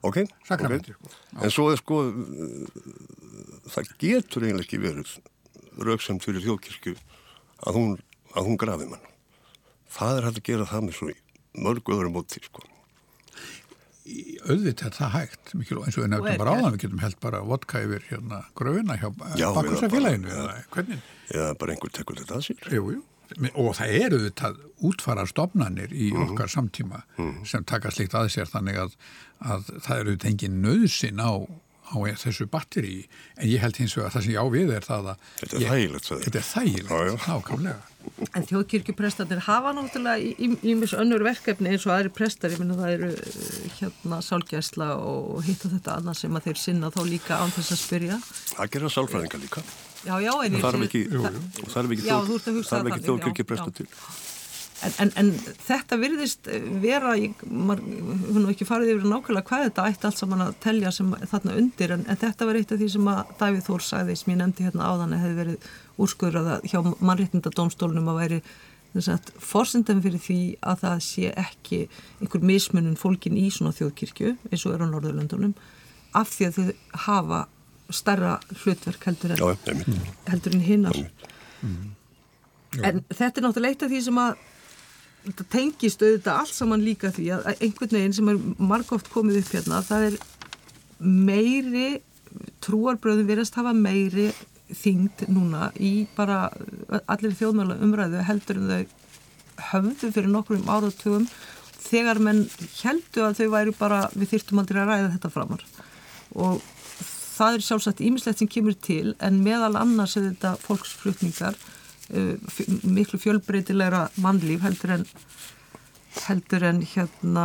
[0.03, 0.17] Ok,
[0.49, 0.95] sakramenti.
[0.97, 1.45] Okay.
[1.45, 1.99] En svo er sko
[3.75, 5.15] það getur eiginlega ekki verið
[5.81, 6.97] rauksamt fyrir þjóðkirkju
[7.67, 7.97] að hún,
[8.35, 9.07] að hún grafi mann
[9.91, 11.11] það er hægt að gera það með svo
[11.61, 12.63] mörgu öðrum móti sko.
[14.47, 17.45] auðvitað er það hægt mikil, eins og við nefndum bara áðan við getum held bara
[17.47, 22.75] vodka yfir hérna gröfina hjá bakkursafélaginu eða hvernig Já, bara einhver tekur þetta að sér
[22.75, 23.07] Jú, jú
[23.55, 24.49] og það eru þetta
[24.89, 26.33] útfara stofnanir í mhm.
[26.33, 27.45] okkar samtíma mm -hmm.
[27.47, 28.97] sem taka slikt að sér þannig að,
[29.39, 31.47] að það eru tengið nöðsin á
[31.91, 32.99] á þessu batteri
[33.37, 35.55] en ég held hins vegar að það sem ég á við er það að Þetta
[35.57, 36.91] er þægilegt Þetta er þægilegt,
[37.27, 37.81] nákvæmlega.
[38.33, 40.17] En þjóðkirkjuprestanir hafa náttúrulega
[40.73, 42.49] ímis önnur verkefni eins og aðri prestar.
[42.55, 43.11] Ég minna það eru
[43.77, 47.83] hérna sálgæsla og hitta þetta annað sem að þeir sinna þá líka án þess að
[47.83, 48.17] spyrja.
[48.55, 49.61] Það gera sálfræðinga líka.
[50.01, 51.03] Já, já, en það er ekki
[53.05, 53.89] þjóðkirkjupresta til
[54.81, 56.49] En, en, en þetta virðist
[56.81, 57.13] vera,
[57.45, 61.11] maður hefur nú ekki farið yfir nákvæmlega hvað þetta ætti allt saman að telja sem
[61.29, 64.33] þarna undir en, en þetta var eitt af því sem að Davíð Þór sagði sem
[64.33, 65.69] ég nefndi hérna áðan að hefði verið
[66.01, 66.79] úrskurðað hjá
[67.11, 68.41] mannréttindadómstólunum að væri
[69.39, 71.83] fórsendum fyrir því að það sé ekki
[72.19, 75.55] einhver mismunum fólkin í svona þjóðkirkju eins og er á Norðurlöndunum
[76.19, 76.73] af því að þau
[77.05, 77.41] hafa
[77.95, 80.99] starra hlutverk heldur en, Já, heldur en hinnar.
[81.61, 81.91] Mm.
[82.87, 84.43] En þetta er náttúrulega eitt af því sem að
[85.25, 89.53] þetta tengist auðvitað allt saman líka því að einhvern veginn sem er margóft komið upp
[89.57, 90.21] hérna það er
[91.01, 91.89] meiri
[92.65, 94.31] trúarbröðum verðast hafa meiri
[94.71, 96.45] þyngd núna í bara
[97.11, 98.99] allir þjóðmjöla umræðu heldur en þau
[99.71, 101.27] höfðu fyrir nokkrum áratugum
[101.81, 102.45] þegar menn
[102.81, 105.65] heldu að þau væri bara við þyrtum aldrei að ræða þetta framar.
[106.39, 106.61] Og
[107.41, 111.59] það er sjálfsagt ímislegt sem kemur til en meðal annars er þetta fólksflutningar
[112.83, 115.07] miklu fjölbreytilegra mannlíf heldur en
[116.27, 117.45] heldur en hérna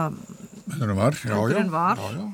[0.72, 1.98] heldur en var, já, heldur en var.
[2.02, 2.26] Já, já.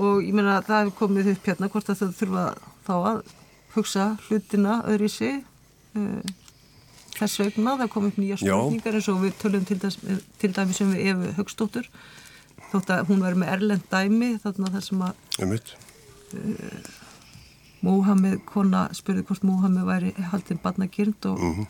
[0.00, 2.44] og ég meina það hefur komið upp hérna hvort að þau þurfa
[2.86, 3.34] þá að
[3.74, 5.42] hugsa hlutina öðru í sig
[5.98, 6.22] uh,
[7.18, 7.76] þess vegna.
[7.82, 10.00] Það kom upp nýja spurningar eins og við tölum til, dæs,
[10.40, 11.92] til dæmi sem við Efu Högstóttur
[12.70, 16.99] þótt að hún verður með erlend dæmi þarna þar sem að uh,
[17.86, 21.66] Móhamed kona spurði hvort Móhamed væri haldinn barnagirnd og, mm -hmm.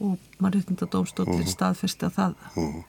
[0.00, 1.56] og mannreitnda dómstóttir mm -hmm.
[1.56, 2.84] staðfesti að það mm -hmm.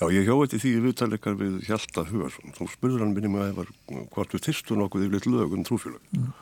[0.00, 3.66] Já, ég hjóði því viðtalikar við Hjalta Hugarsson þú spurður hann minni með að
[4.10, 6.32] hvort við tyrstum nokkuð yfirleitt lög um trúfélag mhm.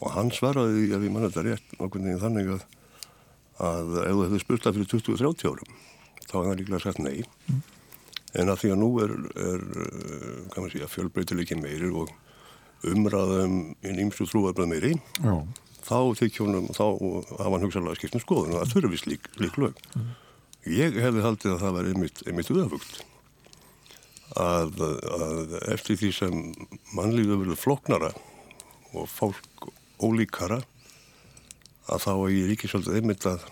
[0.00, 2.62] og hann svaraði því að við manna þetta rétt nokkuð nefnir þannig að
[3.58, 5.72] að ef þú hefði spurt það fyrir 20-30 árum
[6.28, 7.60] þá er það líklega sagt nei mhm.
[8.34, 9.60] en að því að nú er, er
[10.54, 10.78] kannar sé
[12.86, 15.34] umræðum í nýmsu trúarbröð meiri Já.
[15.82, 16.84] þá þykjónum þá
[17.40, 20.08] hafa hann hugsalega skiptum skoðun og það þurfi slík, slík lög mm.
[20.76, 23.02] ég hefði haldið að það var einmitt, einmitt uðafugt
[24.38, 24.82] að,
[25.18, 26.40] að eftir því sem
[26.94, 28.12] mannlíðu verið floknara
[28.94, 30.62] og fólk ólíkara
[31.88, 33.46] að þá er ég ríkisvöldið einmitt að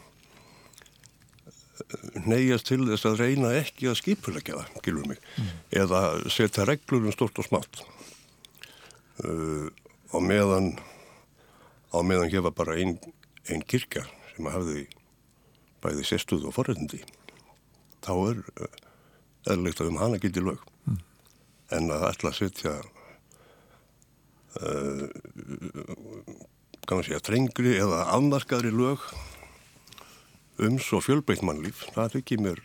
[2.27, 5.53] neyjast til þess að reyna ekki að skipulegja það, gilur mig, mm.
[5.83, 6.01] eða
[6.33, 7.83] setja reglur um stort og smátt
[9.25, 9.69] uh,
[10.13, 10.75] á meðan
[11.95, 12.99] á meðan hefa bara einn
[13.49, 14.87] ein kirkja sem hafði
[15.85, 17.03] bæði sérstuð og forrætindi
[18.05, 18.77] þá er uh,
[19.47, 21.01] eðlilegt að um hana gildi lög mm.
[21.79, 22.75] en að ætla að setja
[24.61, 25.07] uh,
[26.87, 29.05] kannan segja trengri eða afmarkaðri lög
[30.63, 32.63] um svo fjölbreytt mannlíf það er ekki mér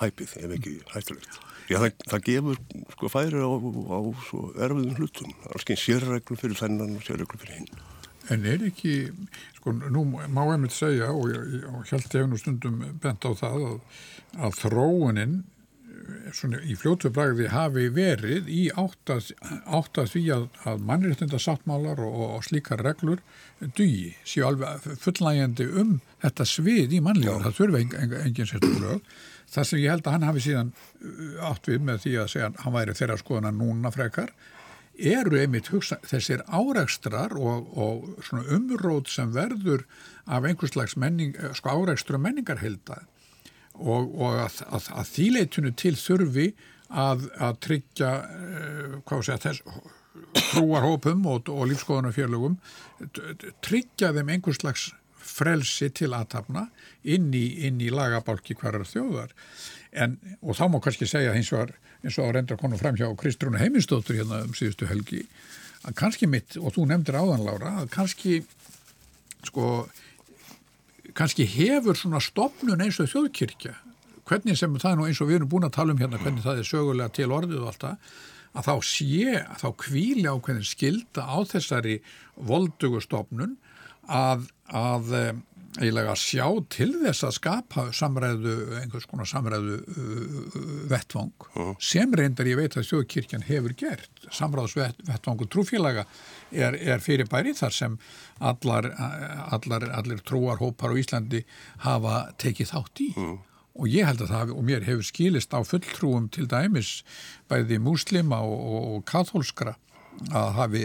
[0.00, 2.60] hæpið ef ekki hættulegt Já, það, það gefur
[2.92, 3.98] sko færi á, á
[4.66, 5.34] erfiðum hlutum.
[5.50, 7.82] Alls sérreglum fyrir þennan og sérreglum fyrir hinn.
[8.32, 8.94] En er ekki,
[9.58, 11.32] sko, nú má ég mitt segja og,
[11.70, 13.82] og held ég nú stundum bent á það að,
[14.46, 15.42] að þróuninn
[16.34, 19.30] svona í fljótu bragði hafi verið í áttað,
[19.64, 23.22] áttað því að, að mannréttinda sáttmálar og, og slíkar reglur
[23.76, 28.98] dugi, séu alveg fullægjandi um þetta svið í mannlífur, það þurfa engin, engin, engin sérstaklega
[29.50, 32.50] Það sem ég held að hann hafi síðan uh, átt við með því að segja
[32.50, 34.34] að hann væri þeirra skoðana núna frekar,
[34.94, 39.82] eru einmitt hugsa, þessir árækstrar og, og umrót sem verður
[40.30, 43.02] af einhverslags menning, sko árækstur og menningarhildað
[43.74, 46.46] og, og að, að, að þýleitunu til þurfi
[46.94, 49.92] að, að tryggja uh, hvað sé að þess
[50.34, 52.58] trúarhópum og, og lífskoðunarfjörlugum
[53.64, 54.92] tryggja þeim einhvers slags
[55.24, 56.68] frelsi til aðtapna
[57.02, 59.34] inn í, inn í lagabálki hverjar þjóðar.
[59.94, 63.62] En, og þá má kannski segja eins og, eins og reyndar konu fram hjá Kristrúna
[63.62, 65.24] Heimistóttur hérna um síðustu helgi
[65.84, 68.38] að kannski mitt, og þú nefndir áðanlára að kannski
[69.44, 69.86] sko
[71.14, 73.74] kannski hefur svona stopnun eins og þjóðkirkja
[74.24, 76.44] hvernig sem það er nú eins og við erum búin að tala um hérna hvernig
[76.44, 78.14] það er sögulega til orðið og allt það
[78.54, 81.96] að þá sé, að þá kvíli á hvernig skilda á þessari
[82.38, 83.56] voldugu stopnun
[84.08, 85.12] að, að
[85.80, 90.58] eiginlega sjá til þess að skapa samræðu, einhvers konar samræðu uh,
[90.90, 91.72] vettvang uh.
[91.82, 96.06] sem reyndar ég veit að þjóðkirkjan hefur gert samræðsvettvangu trúfélaga
[96.52, 97.96] er, er fyrir bæri þar sem
[98.38, 98.92] allar,
[99.54, 101.42] allar, allir trúarhópar á Íslandi
[101.82, 103.34] hafa tekið þátt í uh.
[103.74, 107.00] og ég held að það og mér hefur skilist á fulltrúum til dæmis
[107.50, 109.74] bæði múslima og, og, og katholskra
[110.34, 110.82] að hafi,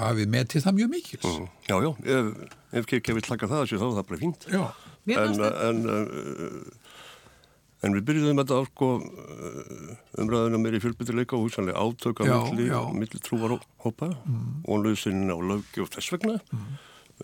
[0.00, 1.26] hafi metið það mjög mikils.
[1.26, 1.48] Mm.
[1.68, 4.46] Já, já, ef, ef kirkja vil taka það þá er það bara fínt.
[4.50, 4.62] Já.
[5.10, 6.90] En, en, uh,
[7.86, 12.68] en við byrjuðum þetta á sko, uh, umræðuna meir í fjölbyttileika og húsanlega átöka milli,
[12.98, 14.50] milli trúarhópa mm.
[14.68, 16.36] og lausinna og löggi og þess vegna.
[16.52, 16.68] Mm.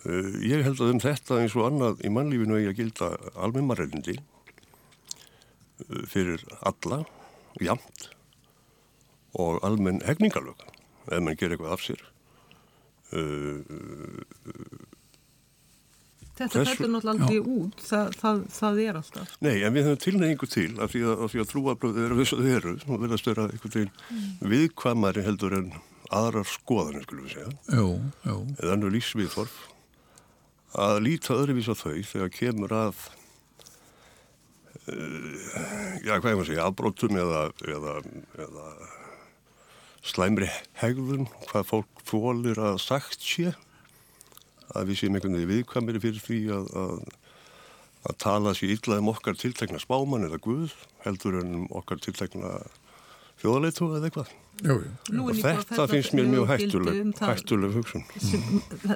[0.05, 4.17] Uh, ég held að um þetta eins og annað í mannlífinu er að gilda almenmarreilindi
[6.09, 7.03] fyrir alla,
[7.61, 8.07] jamt
[9.37, 10.65] og almenn hegningalög
[11.07, 12.05] ef mann gerir eitthvað af sér.
[13.15, 13.63] Uh,
[16.37, 17.79] Þetta fættur náttúrulega aldrei út.
[17.81, 19.37] Það, það, það er alltaf.
[19.41, 22.51] Nei, en við höfum tilneyingu til af því að, að trúabröðu eru þess að þau
[22.57, 24.27] eru og verðast vera eitthvað til mm.
[24.53, 25.71] viðkvamari heldur en
[26.13, 27.55] aðrar skoðanir skulum við segja.
[27.73, 27.87] Jú,
[28.27, 28.37] jú.
[28.59, 29.57] eða annu lífsviðþorf
[30.77, 33.01] að líta öðruvís á þau þegar kemur að
[34.93, 35.33] uh,
[36.05, 37.97] já, hvað er maður að segja afbróttum eða, eða,
[38.45, 38.67] eða
[40.07, 43.53] slæmri hegðun, hvað fólk fólir að sagt sé
[44.75, 46.97] að við séum einhvern veginn viðkvæmiri fyrir því að, að,
[48.09, 52.57] að tala sér illa um okkar tiltekna spáman eða guð heldur en um okkar tiltekna
[53.41, 54.31] þjóðaleitu eða eitthvað
[54.65, 54.75] jú,
[55.13, 55.23] jú.
[55.23, 58.05] og þetta finnst mér mjög hættuleg um hættuleg hugsun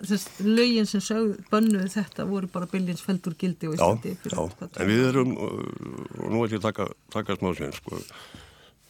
[0.09, 4.41] Þess lögin sem sögð bönnuð þetta voru bara byljins feldur gildi Já, já.
[4.41, 8.01] en við erum og nú er ég að taka, taka smá sen sko.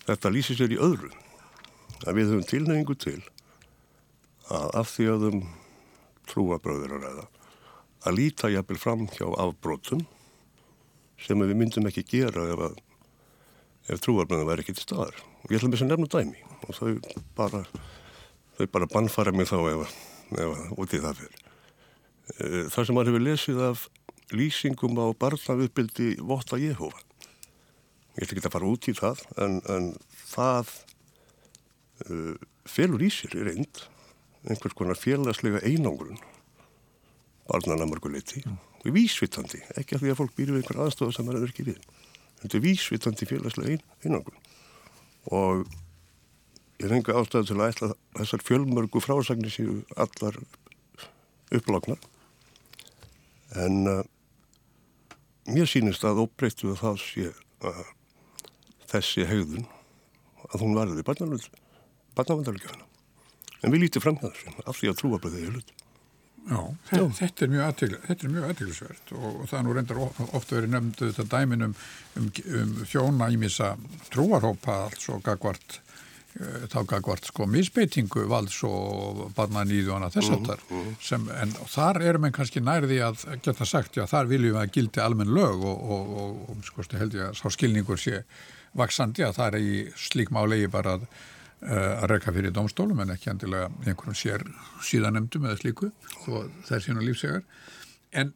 [0.08, 1.12] þetta lýsir sér í öðru
[2.06, 3.20] að við höfum tilnefningu til
[4.52, 5.44] að af því að um
[6.32, 7.28] trúabröður að ræða
[8.08, 10.02] að líta jafnvel fram hjá afbrótum
[11.22, 12.80] sem við myndum ekki gera ef, að,
[13.94, 15.20] ef trúabröðum væri ekki til staðar.
[15.46, 17.62] Og ég þess að nefna dæmi og þau bara,
[18.58, 19.96] þau bara bannfara mig þá ef,
[20.34, 21.46] ef út í það fyrir.
[22.32, 23.86] E, það sem maður hefur lesið af
[24.34, 27.04] lýsingum á barnaviðbildi Votta Jehova.
[28.18, 29.92] Ég ætla ekki að fara út í það en, en
[30.34, 30.74] það
[32.08, 32.36] uh,
[32.70, 33.86] felur í sér í reynd
[34.50, 36.20] einhvers konar félagslega einangrun
[37.50, 38.60] barnana mörguleiti mm.
[38.82, 41.82] og vísvitandi, ekki af því að fólk býr við einhver aðstofa sem er ekki við
[42.42, 44.48] þetta er vísvitandi félagslega ein, einangrun.
[45.32, 45.66] Og
[46.82, 50.40] ég renga ástæðu til að ætla þessar fjölmörgu frásagnir séu allar
[51.54, 52.02] upplagnar.
[53.62, 54.02] En uh,
[55.52, 57.30] mér sínist að óbreyttu að það sé
[57.62, 57.84] að
[58.91, 59.68] þessi hegðun
[60.52, 61.61] að hún varði barnalöld
[62.22, 62.89] barnavandarleikana.
[63.61, 65.74] En við lítið fram hjá þessu af því að trúabröðið er hlut.
[66.49, 71.09] Já, þetta, þetta er mjög aðtilsvert og, og það er nú reyndar ofta verið nefndu
[71.11, 71.74] þetta dæmin um,
[72.17, 73.76] um, um þjóna ímissa
[74.09, 80.34] trúarhópa alls og gagvart uh, þá gagvart sko misbeitingu valds og barnanýðu og annað þess
[80.39, 81.28] aftar mm -hmm.
[81.43, 85.03] en þar erum við kannski nærði að geta sagt já þar viljum við að gildi
[85.05, 88.24] almenn lög og, og, og sko held ég að sá skilningur sé
[88.74, 93.14] vaksandi að það er í slík málegi bara að Eh, að reyka fyrir domstólum en
[93.14, 94.43] ekki andilega einhverjum sér
[94.88, 95.91] síðanemdum eða slíku
[96.26, 97.43] og það er síðan lífsegar.
[98.18, 98.34] En,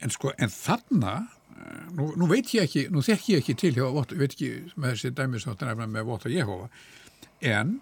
[0.00, 3.74] en sko en þarna eh, nú, nú veit ég ekki, nú þekk ég ekki til
[3.78, 6.68] hjá, veit ekki með þessi dæmisáttan með Vota Jehova
[7.40, 7.78] en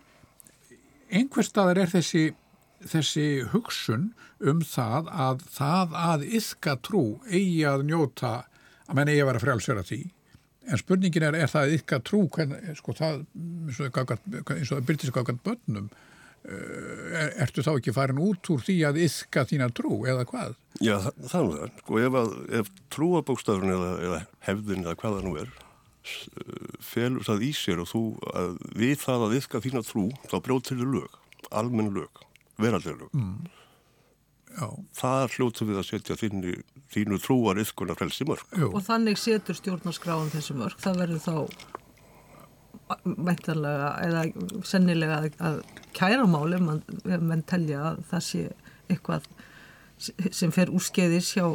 [1.11, 2.29] einhver staðar er þessi
[2.87, 4.11] þessi hugsun
[4.45, 8.35] um það að það að yfka trú eigi að njóta
[8.87, 10.01] að menn eigi að vera frjálsverða því
[10.67, 15.43] En spurningin er, er það ykkar trú, hvernig, sko það, eins og það byrtist gagant
[15.47, 15.91] börnum,
[16.47, 20.57] er, ertu þá ekki farin út úr því að yska þína trú eða hvað?
[20.81, 21.77] Já, það, það er það.
[21.83, 25.53] Sko ef, að, ef trúabókstafurinn eða, eða hefðin eða hvaða nú er,
[26.87, 28.03] felur það í sér og þú,
[28.79, 32.23] við það að yska þína trú, þá brjóð til lög, almenn lög,
[32.63, 33.15] verallir lög.
[33.15, 33.47] Mm.
[34.57, 34.69] Já.
[34.97, 36.53] Það hljótu við að setja þínu,
[36.95, 38.47] þínu trúar yfkunar frelsi mörg.
[38.57, 38.71] Jú.
[38.73, 40.79] Og þannig setur stjórnarskráin þessu mörg.
[40.81, 41.37] Það verður þá
[43.05, 44.23] meintalega eða
[44.65, 45.61] sennilega að
[45.97, 48.45] kæra máli ef menn telja að það sé
[48.87, 49.27] eitthvað
[50.31, 51.47] sem fer úrskeiðis hjá,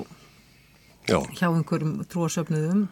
[1.08, 2.90] hjá einhverjum trúarsöfnuðum.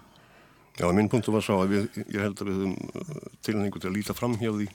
[0.80, 3.98] Já, minn punktu var sá að við, ég held að við höfum tilhengu til að
[3.98, 4.70] líta fram hjá því.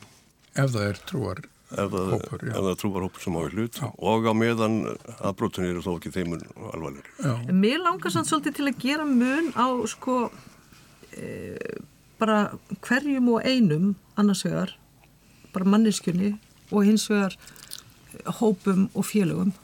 [0.54, 1.40] Ef það er trúar
[1.74, 2.12] ef það,
[2.50, 3.80] það trúvar hópur sem á hlut.
[3.80, 3.88] Já.
[3.90, 4.76] og á meðan
[5.18, 7.50] aðbrotin eru þó ekki þeimun alvarlegur.
[7.50, 10.16] Mér langar sann svolítið til að gera mun á sko
[11.16, 11.26] e,
[12.20, 12.38] bara
[12.84, 14.74] hverjum og einum annars vegar,
[15.54, 16.34] bara manneskjunni
[16.70, 17.36] og hins vegar
[18.40, 19.54] hópum og félögum.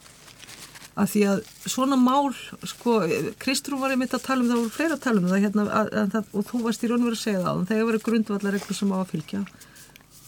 [0.99, 1.37] Að því að
[1.71, 2.33] svona mál
[2.67, 2.97] sko,
[3.39, 5.91] Kristrún var einmitt að tala um það og fleira að tala um það, hérna, að,
[6.03, 8.57] að, og þú varst í raun og verið að segja það þann þegar verið grundvallar
[8.57, 9.43] eitthvað sem á að fylgja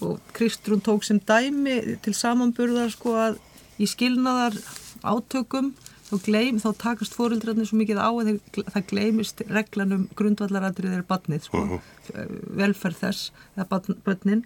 [0.01, 3.39] og Kristrún tók sem dæmi til samanburðar sko að
[3.81, 4.57] í skilnaðar
[5.03, 5.73] átökum
[6.07, 8.33] þá, gleym, þá takast fóröldrarnir svo mikið á að
[8.73, 12.35] það gleymist reglanum grundvallaratrið er badnið sko, uh -huh.
[12.59, 14.45] velferð þess eða badnin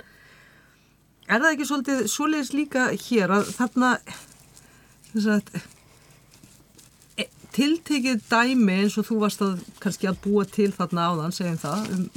[1.27, 3.97] er það ekki svolítið svoleiðis líka hér að þarna
[5.17, 5.51] að,
[7.17, 7.27] e,
[7.57, 11.91] tiltekið dæmi eins og þú varst að kannski að búa til þarna áðan segjum það
[11.95, 12.09] um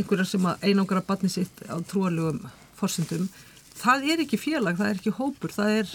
[0.00, 2.42] einhverja sem að einangra batni sitt á trúalögum
[2.76, 3.28] fórsendum,
[3.76, 5.94] það er ekki félag, það er ekki hópur, það er,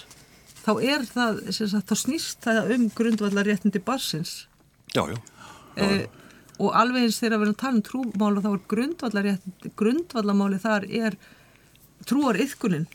[0.61, 4.33] þá er það, sagt, þá snýst það um grundvallaréttindi barsins.
[4.95, 5.17] Já, já.
[5.77, 5.85] já.
[5.85, 6.07] Eh,
[6.61, 10.89] og alveg eins þegar við erum að tala um trúmála þá er grundvallaréttindi, grundvallamáli þar
[10.89, 11.17] er
[12.09, 12.87] trúar yfkunin,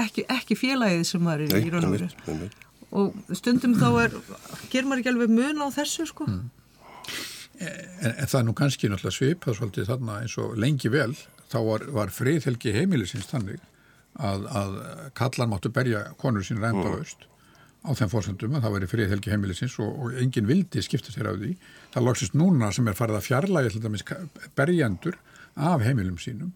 [0.00, 2.50] ekki, ekki félagið sem það er í raun og veru.
[2.90, 4.16] Og stundum þá er,
[4.72, 6.26] ger maður ekki alveg mun á þessu sko?
[6.26, 6.48] Mm.
[7.60, 11.12] En, en það er nú kannski náttúrulega svipað svolítið þarna eins og lengi vel
[11.50, 13.60] þá var, var friðhelgi heimilisins þannig
[14.16, 14.78] að, að
[15.18, 17.02] kallar máttu berja konur sín reynda mm.
[17.02, 17.26] aust
[17.80, 21.38] á þeim fórsendum að það væri friðhelgi heimilisins og, og engin vildi skipta sér af
[21.40, 21.54] því.
[21.94, 24.04] Það lóksist núna sem er farið að fjarlægi til dæmis
[24.56, 25.16] berjendur
[25.56, 26.52] af heimilum sínum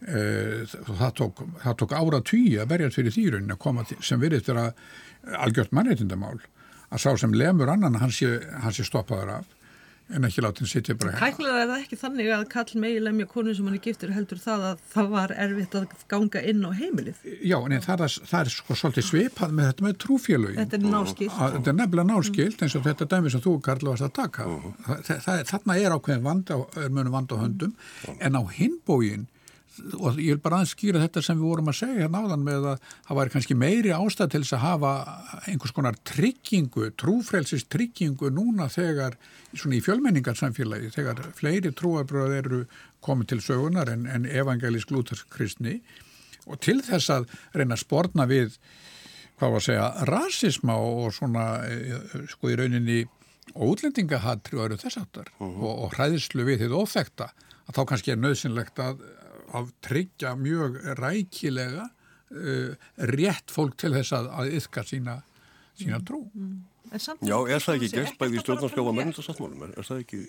[0.00, 1.42] e, það tók,
[1.80, 4.72] tók ára tíu að berjast fyrir þýrun að koma til, sem verið til að
[5.36, 6.38] algjört mannreitindamál
[6.88, 8.38] að sá sem lemur annan hans sé,
[8.72, 9.55] sé stoppaður af
[10.14, 13.54] en ekki látið sitja bara Hæknilega er það ekki þannig að kall megi lemja konu
[13.56, 17.22] sem hann er giftur heldur það að það var erfitt að ganga inn á heimilið?
[17.42, 20.60] Já, en það er, það er sko svolítið svipað með þetta með trúfélögin.
[20.62, 24.06] Þetta er náskilt Þetta er nefnilega náskilt eins og þetta dæmi sem þú Karl varst
[24.06, 24.46] að taka.
[24.46, 25.42] Uh -huh.
[25.50, 27.72] Þarna er ákveðin vand á, er munum vand á höndum.
[27.74, 28.16] Uh -huh.
[28.20, 29.26] en á hinbógin
[29.98, 32.86] og ég vil bara aðskýra þetta sem við vorum að segja hérna áðan með að
[33.08, 34.92] það var kannski meiri ástæð til þess að hafa
[35.50, 39.18] einhvers konar tryggingu, trúfrelsist tryggingu núna þegar
[39.52, 42.62] svona í fjölmenningarsamfélagi, þegar fleiri trúabröð eru
[43.04, 45.80] komið til sögunar en, en evangelísk lútarkristni
[46.46, 48.56] og til þess að reyna að spórna við,
[49.36, 51.46] hvað var að segja rasisma og svona
[52.30, 53.02] sko í rauninni
[53.54, 55.62] ótlendingahatri og eru þess aftar uh -huh.
[55.62, 57.30] og, og hræðislu við þið óþekta
[57.66, 59.02] að þá kannski er nöðsynlegt að
[59.54, 65.20] að tryggja mjög rækilega uh, rétt fólk til þess að, að yfka sína,
[65.78, 66.24] sína trú.
[66.34, 66.64] Mm.
[67.26, 69.62] Já, er það ekki gert bæði í stjórnarskjáfa mennindarsáttmálum?
[69.74, 70.20] Er það ekki,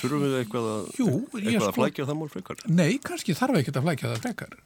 [0.00, 2.64] þurfum við eitthvað að, Jú, eitthvað sko, að flækja það mál frekar?
[2.68, 4.58] Nei, kannski þarf ekki að flækja það frekar.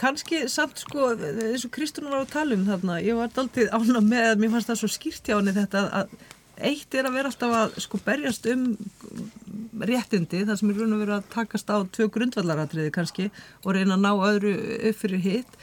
[0.00, 4.02] Kannski samt sko, eins og Kristúnar var að tala um þarna, ég var aldrei ána
[4.04, 6.16] með að mér fannst það svo skýrt hjá henni þetta að
[6.62, 8.66] eitt er að vera alltaf að sko berjast um
[9.88, 13.28] réttindi þar sem er raun og verið að takast á tvö grundvallaratriði kannski
[13.64, 14.54] og reyna að ná öðru
[14.90, 15.60] upp fyrir hitt.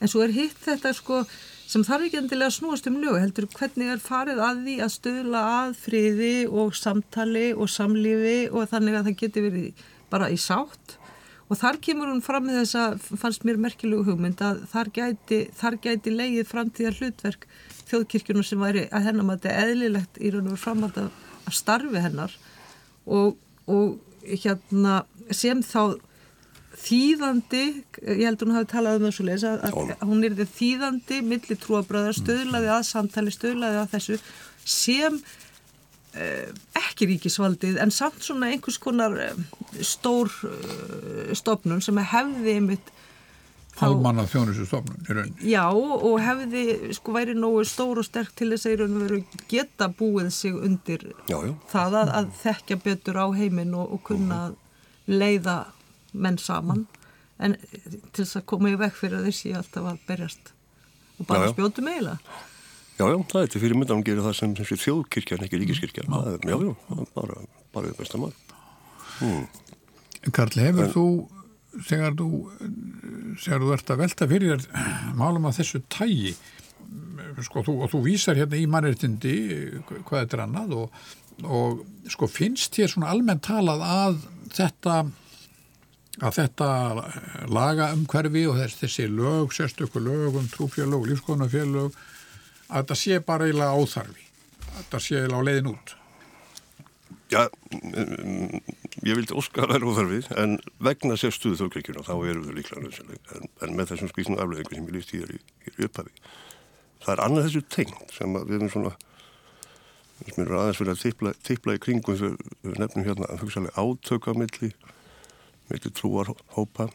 [0.00, 1.22] En svo er hitt þetta sko
[1.70, 4.94] sem þarf ekki endilega að snúast um lög heldur hvernig er farið að því að
[4.96, 10.38] stöðla að friði og samtali og samlífi og þannig að það geti verið bara í
[10.40, 10.96] sátt.
[11.50, 15.40] Og þar kemur hún fram með þess að fannst mér merkilegu hugmynd að þar gæti,
[15.58, 17.46] þar gæti leið framtíðar hlutverk
[17.90, 22.02] þjóðkirkjunum sem væri að hennar maður þetta eðlilegt í raun og verið framhald af starfi
[22.04, 22.36] hennar.
[23.10, 23.34] Og,
[23.66, 25.02] og hérna
[25.34, 25.98] sem þá
[26.80, 27.64] þýðandi,
[28.06, 32.16] ég held að hún hafi talað um þessu leys, að, hún er þýðandi millir trúabröðar,
[32.16, 34.18] stöðlaði að samtali, stöðlaði að þessu
[34.70, 35.18] sem
[36.14, 36.48] eh,
[36.78, 39.36] ekki ríkisvaldið en samt svona einhvers konar eh,
[39.84, 42.92] stór eh, stofnun sem hefði einmitt
[43.78, 45.34] Halmanna þjónusustofnun í raun.
[45.46, 46.64] Já og hefði
[46.96, 50.30] sko væri nógu stór og sterk til þess að í raun og veru geta búið
[50.36, 51.54] sig undir já, já.
[51.70, 54.56] það að, að þekkja betur á heiminn og, og kunna uh -huh.
[55.06, 55.58] leiða
[56.12, 56.86] menn saman
[57.38, 57.56] en
[58.12, 60.52] til þess að koma í vekk fyrir að þessi alltaf að berjast
[61.18, 62.18] og bara Já, spjótu meila
[63.00, 66.10] Já, já, það er til fyrir myndan að gera það sem, sem þjóðkirkjan, ekki ríkiskirkjan.
[66.12, 66.18] Já,
[66.50, 67.36] já, já, það er bara,
[67.72, 68.34] bara við besta maður.
[70.36, 71.04] Karl, hefur þú,
[71.70, 72.28] þegar þú,
[73.40, 74.64] þegar þú ert að velta fyrir
[75.18, 76.34] málum að þessu tægi,
[77.46, 79.34] sko, þú, og þú vísar hérna í mannréttindi
[79.86, 81.02] hvað þetta er annað og,
[81.46, 84.18] og sko, finnst þér svona almennt talað að
[84.56, 84.96] þetta,
[86.20, 86.70] að þetta
[87.54, 91.96] laga umhverfi og þess, þessi lög, sérstöku lög um trúfjölög lífskonafjölög,
[92.68, 94.28] að þetta sé bara eiginlega óþarfi,
[94.66, 95.96] að þetta sé eiginlega á leiðin út.
[97.30, 98.56] Já, um,
[99.06, 103.20] ég vildi óska að vera óþarfið, en vegna sérstuðu þjóðkirkjuna þá eru þau líklega nöðsynleg,
[103.36, 105.38] en, en með þessum skvísinu afleðingu sem ég líst hér í,
[105.70, 106.10] í upphafi.
[107.04, 108.92] Það er annað þessu tengd sem við erum svona,
[110.24, 114.74] sem er aðeins verið að tippla, í kringum þegar nefnum hérna að hugsaðlega átöka milli,
[115.70, 116.90] milli trúarhópa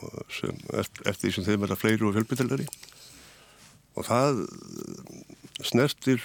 [0.00, 2.70] og sem, eftir, því sem þeim verða fleiri og fjölbyttilari.
[3.98, 4.46] Og það
[5.68, 6.24] snertir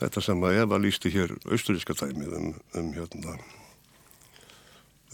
[0.00, 2.48] þetta sem að Eva lísti hér austuríska tæmið um,
[2.80, 3.36] um hérna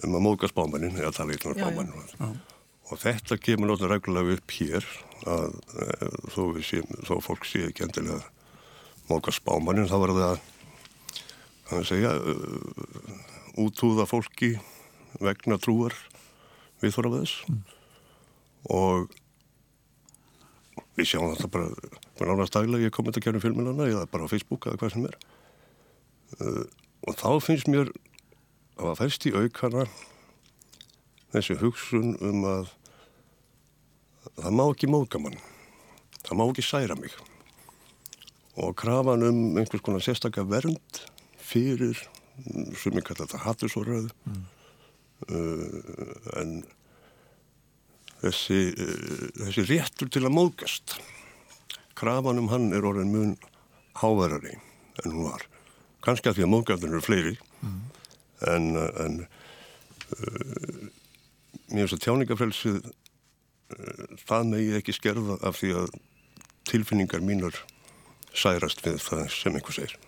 [0.04, 1.66] um að móðga spámanin eða tala eitthvað Já, já.
[1.68, 2.40] spámanin
[2.90, 4.86] og þetta kemur náttúrulega reglulega upp hér
[5.30, 5.88] að e,
[6.32, 8.22] þó, við sé, þó fólk sé ekki endilega
[9.10, 10.40] móðga spámanin þá var það
[11.70, 14.54] að segja uh, útúða fólki
[15.22, 15.94] vegna trúar
[16.82, 17.34] við þóra við þess
[18.70, 19.12] og
[20.98, 24.32] við sjáum þetta bara, bara nánast daglega ég komið að gera filmilana eða bara á
[24.32, 25.18] Facebook eða hvað sem er.
[26.40, 26.64] Uh,
[27.08, 27.90] og þá finnst mér
[28.80, 29.86] að það fæst í aukana
[31.34, 32.70] þessi hugsun um að
[34.40, 35.40] það má ekki móðga mann.
[36.20, 37.14] Það má ekki særa mig.
[38.60, 41.04] Og krafan um einhvers konar sérstakka vernd
[41.50, 41.98] fyrir
[42.78, 44.10] sem ég kalla þetta hattusóröðu
[45.28, 45.70] uh,
[46.40, 46.60] en
[48.20, 50.98] þessi, uh, þessi réttur til að móðgast.
[51.98, 53.32] Krafan um hann er orðin mun
[54.00, 54.56] háverari
[55.04, 55.46] en hún var.
[56.04, 57.34] Kannski að því að móðgæðin eru fleiri
[58.48, 59.18] en, uh, en
[60.16, 60.86] uh,
[61.70, 65.98] mér finnst að tjáningafrelsið uh, það megi ekki skerða af því að
[66.70, 67.58] tilfinningar mínar
[68.36, 69.98] særast við það sem einhver segir.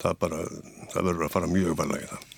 [0.00, 0.44] Það bara,
[0.90, 2.28] það verður að fara mjög varlega í það.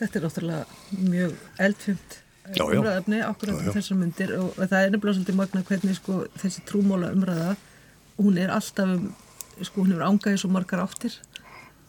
[0.00, 2.18] Þetta er náttúrulega mjög eldfimt.
[2.58, 3.72] Umræðafni akkurat Já, já.
[3.78, 7.56] þessar myndir og það er nefnilega svolítið magna hvernig sko, þessi trúmóla umræða
[8.20, 9.10] hún er alltaf um,
[9.62, 11.16] sko, hún hefur ángaðið svo margar áttir.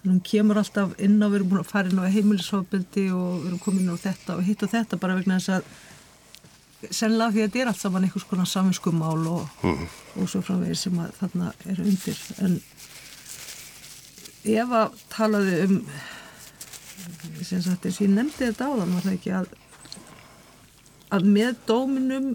[0.06, 3.48] Hún kemur alltaf inn á, við erum búin að fara inn á heimilisofbildi og við
[3.52, 7.42] erum komin inn á þetta og hitt og þetta bara vegna þess að sennilega því
[7.44, 9.68] að þetta er allt saman einhvers konar saminskumál og,
[10.18, 12.24] og svo framvegir sem að þarna eru undir.
[12.42, 12.58] En
[14.56, 15.76] Eva talaði um
[17.46, 19.54] sem sagt eins og ég nefndi þetta áðan var það ekki að
[21.12, 22.32] að með dóminum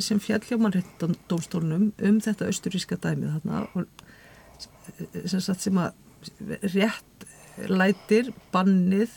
[0.00, 7.26] sem fjall hjá mannréttandómstólnum um þetta austuríska dæmið þarna og sem sem að rétt
[7.70, 9.12] lætir bannið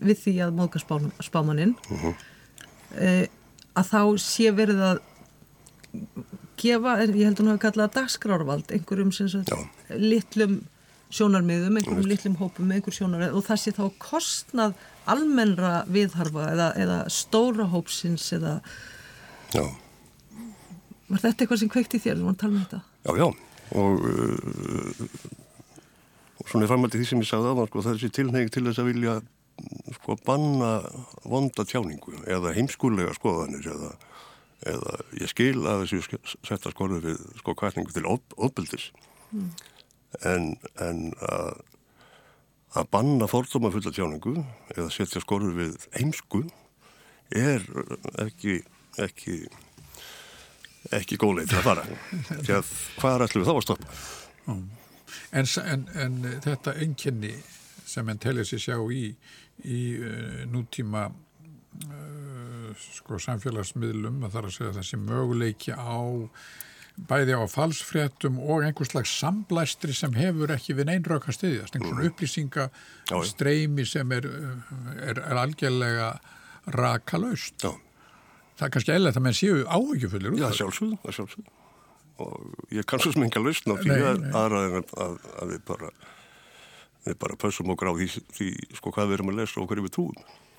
[0.00, 0.82] við því að móðga
[1.20, 3.26] spámaninn uh
[3.78, 5.00] að þá sé verið að
[6.60, 9.52] gefa, ég held að hún hafi kallað dagskrárvald einhverjum sem sagt
[9.94, 10.60] litlum
[11.10, 14.74] sjónarmiðum, einhverjum litlum hópum með einhver sjónarmið og það sé þá kostnað
[15.10, 18.58] almennra viðharfa eða, eða stóra hópsins eða
[19.50, 19.64] Já,
[21.10, 22.80] var þetta eitthvað sem kveikti í þér, þú var að tala um þetta?
[23.02, 23.28] Já, já.
[23.80, 25.02] Og, uh,
[26.40, 28.64] og svona er framhaldið því sem ég sagði aðan sko, það er þessi tilneying til
[28.66, 29.16] þess að vilja
[29.98, 30.70] sko banna
[31.28, 33.90] vonda tjáningu eða heimskulega skoðanir eða,
[34.72, 38.90] eða ég skil að þessu setta skorðu við sko kvætningu til óbyldis
[40.26, 41.60] en, en að
[42.78, 44.36] að banna fordóma fulla tjáningu
[44.76, 46.44] eða setja skorður við heimsku
[47.34, 47.64] er
[48.22, 48.60] ekki
[49.00, 49.40] ekki
[50.96, 51.82] ekki góð leið til að fara.
[52.30, 53.96] Því að hvað er allir þá að stoppa?
[55.30, 57.34] En, en, en þetta einkenni
[57.90, 59.10] sem enn telja sér sjá í,
[59.66, 66.00] í uh, nútíma uh, sko, samfélagsmiðlum að það er að segja þessi möguleiki á
[67.08, 70.90] bæði á falsfréttum og einhvers slags samblæstri sem hefur ekki við
[71.32, 73.22] að styðjast, einhvers svona upplýsinga Já, já.
[73.30, 74.26] streymi sem er,
[75.00, 76.10] er, er algjörlega
[76.76, 77.56] rakalaust.
[77.64, 77.72] Já,
[78.60, 80.60] Það er kannski eðlilegt að menn séu áhyggjufullir út já af þessu.
[80.60, 81.58] sjálfsögðu, það sjálfsögðu
[82.20, 84.32] og ég kann svo sem enga lausn á því að, nei.
[84.36, 85.88] aðra en að, að, við bara
[87.06, 89.86] við bara pössum okkur á því, því sko hvað við erum að lesa og hverju
[89.86, 90.18] við trúum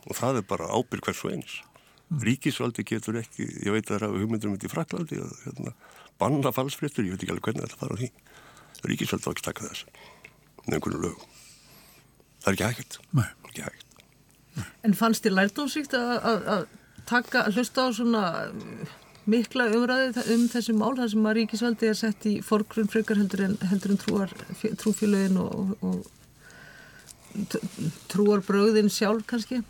[0.10, 1.71] og það er bara ábyrg hvers og eins Mm.
[2.12, 5.74] Ríkisvaldi getur ekki ég veit að það er að hugmyndur mitt í Fraklandi að hérna,
[6.20, 8.10] banna falsfréttur, ég veit ekki alveg hvernig þetta fara á því.
[8.92, 9.86] Ríkisvaldi á ekki taka þess
[10.66, 11.38] með einhvern lögum.
[12.42, 13.00] Það er ekki hægt.
[13.16, 13.30] Nei.
[13.48, 13.88] ekki hægt.
[14.84, 16.66] En fannst þér lærdómsvíkt að
[17.08, 18.24] taka, að hlusta á svona
[19.30, 23.46] mikla umræði um þessi mál þar sem að ríkisvaldi er sett í forgrunn frekar heldur
[23.46, 24.34] en, heldur en trúar,
[24.82, 25.98] trúfélögin og, og
[28.12, 29.62] trúar bröðin sjálf kannski?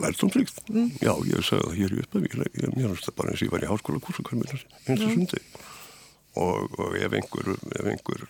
[0.00, 0.60] Lærdómsvíkt?
[0.70, 0.90] Mm.
[1.00, 3.64] Já, ég sagði það hér í ég, ég mérnast það bara eins og ég var
[3.64, 5.40] í háskóla kursakarmina eins og sundi
[6.40, 7.50] og, og ef einhver,
[7.80, 8.26] ef einhver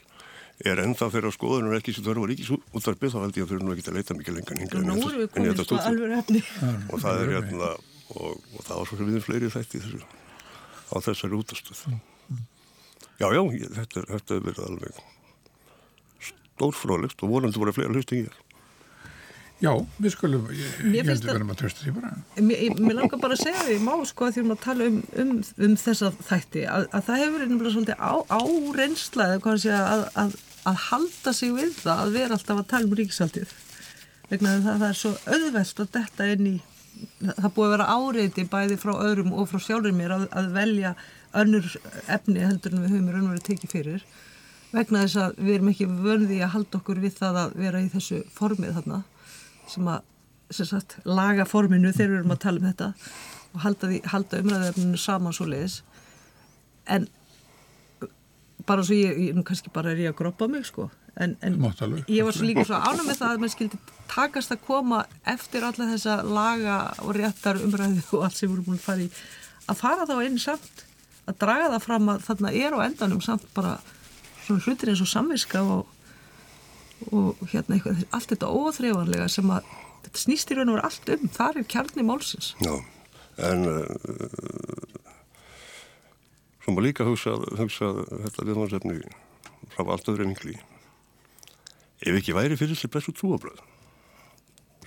[0.70, 3.52] er ennþá fyrir að skoðunum ekki sem þarf að ríkis útvarpið þá held ég að
[3.52, 6.42] þau eru nú ekki að leita mikið lengan hinga en, þetta stóttu
[6.92, 7.70] og það er hérna
[8.16, 10.02] og, og það var svo sem við erum fleiri þætti þessu
[10.90, 11.80] á þessari útastöð.
[13.20, 13.42] Já, já,
[13.76, 15.02] þetta, þetta hefur verið alveg
[16.30, 18.38] stórfrálegt og vonandi voru fleira hlusti ég.
[19.60, 22.10] Já, við skulum, ég, ég held að við verðum að trösta því bara.
[22.40, 25.32] Mér, mér langar bara að segja því, má sko að því að tala um, um,
[25.66, 30.06] um þessa þætti, að, að það hefur einhverja svolítið á, árensla eða hvað sé að,
[30.22, 30.38] að,
[30.70, 33.54] að halda sig við það að vera alltaf að tala um ríkisaldið.
[34.30, 36.56] Vegna að það, það er svo auðvelt að detta inn í
[37.20, 40.96] það búið að vera áreiti bæði frá öðrum og frá sjálfur mér að, að velja
[41.36, 41.68] önnur
[42.10, 44.04] efni heldur en við höfum raunverið tekið fyrir
[44.72, 47.88] vegna þess að við erum ekki vörði að halda okkur við það að vera í
[47.92, 49.00] þessu formið þarna
[49.70, 50.06] sem að
[50.50, 52.88] sem sagt, laga forminu þegar við erum að tala um þetta
[53.50, 55.76] og halda, halda umræðefninu saman svo leiðis
[56.90, 57.06] en
[58.66, 60.88] bara svo ég, ég, nú kannski bara er ég að groppa mig sko.
[61.20, 61.56] En, en
[62.06, 65.66] ég var svo líka svo ánum með það að maður skildi takast að koma eftir
[65.66, 69.08] alla þessa laga og réttar umræðu og allt sem að fara í
[69.70, 70.84] að fara þá einn samt
[71.30, 73.76] að draga það fram að þarna er á endanum samt bara
[74.46, 75.90] svona hlutir eins og samviska og,
[77.10, 79.68] og hérna eitthvað allt þetta óþreifanlega sem að
[80.04, 82.52] þetta snýst í raun og vera allt um, þar er kjarni málsins.
[82.64, 82.74] Já,
[83.50, 85.00] en uh,
[86.60, 87.92] svo maður líka hugsa, hugsa
[88.26, 89.00] þetta viðmansefni
[89.74, 90.56] frá allt öðru vinkli
[92.00, 93.60] ef ekki væri fyrir þessi blessu trúabröð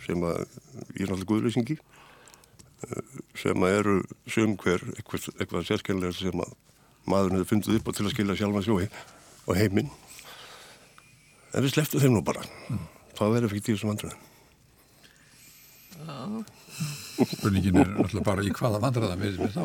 [0.03, 3.95] sem að ég er náttúrulega guðleysingi eh, sem að eru
[4.25, 6.55] söm hver eitthvað, eitthvað sérskennlega sem að
[7.09, 8.87] maðurinn hefur fundið upp á til að skilja sjálfa sjói
[9.43, 9.91] og heiminn
[11.53, 12.43] en við sleftum þeim nú bara.
[12.69, 12.83] Mm.
[13.13, 14.21] þá verður fyrir tíu sem vandröðum
[17.13, 19.63] Spurningin er náttúrulega bara í hvaða vandröðum við erum þá.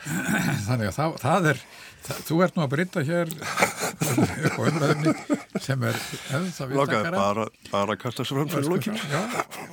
[0.68, 1.62] Þannig að það, það er
[2.06, 5.14] það, þú ert nú að breyta hér á umræðinni
[5.64, 5.98] sem er
[6.76, 8.98] Lokaði bara, bara kasta sér fram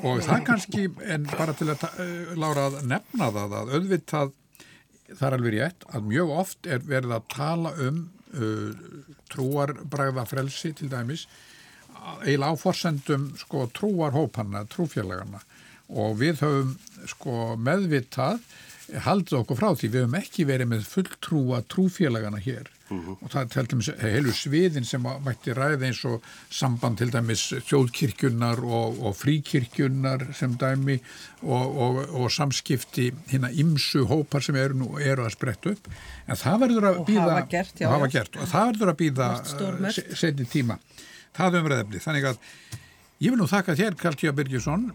[0.03, 4.33] og það kannski, en bara til að uh, lára að nefna það að auðvitað
[5.13, 8.71] það er alveg rétt að mjög oft er verið að tala um uh,
[9.33, 11.27] trúarbræða frelsi til dæmis
[12.23, 15.41] eiginlega áforsendum sko trúarhópanna, trúfélagana
[15.93, 16.73] og við höfum
[17.09, 18.41] sko meðvitað
[19.01, 22.69] haldið okkur frá því við höfum ekki verið með fulltrúa trúfélagana hér.
[22.89, 23.05] Uh mhm.
[23.07, 23.17] -huh.
[23.21, 27.53] og það er til dæmis heilu sviðin sem mætti ræða eins og samband til dæmis
[27.69, 30.99] þjóðkirkjunnar og, og fríkirkjunnar sem dæmi
[31.41, 35.87] og, og, og samskipti hérna imsu hópar sem eru nú eru að spretta upp.
[36.27, 39.27] En það verður að býða hafa gert, já, hafa gert, og það verður að býða
[40.15, 40.77] setni tíma.
[41.33, 41.99] Það er umræðefni.
[41.99, 42.37] Þannig að
[43.19, 44.91] ég vil nú þakka þér Karl Tjá Birgisson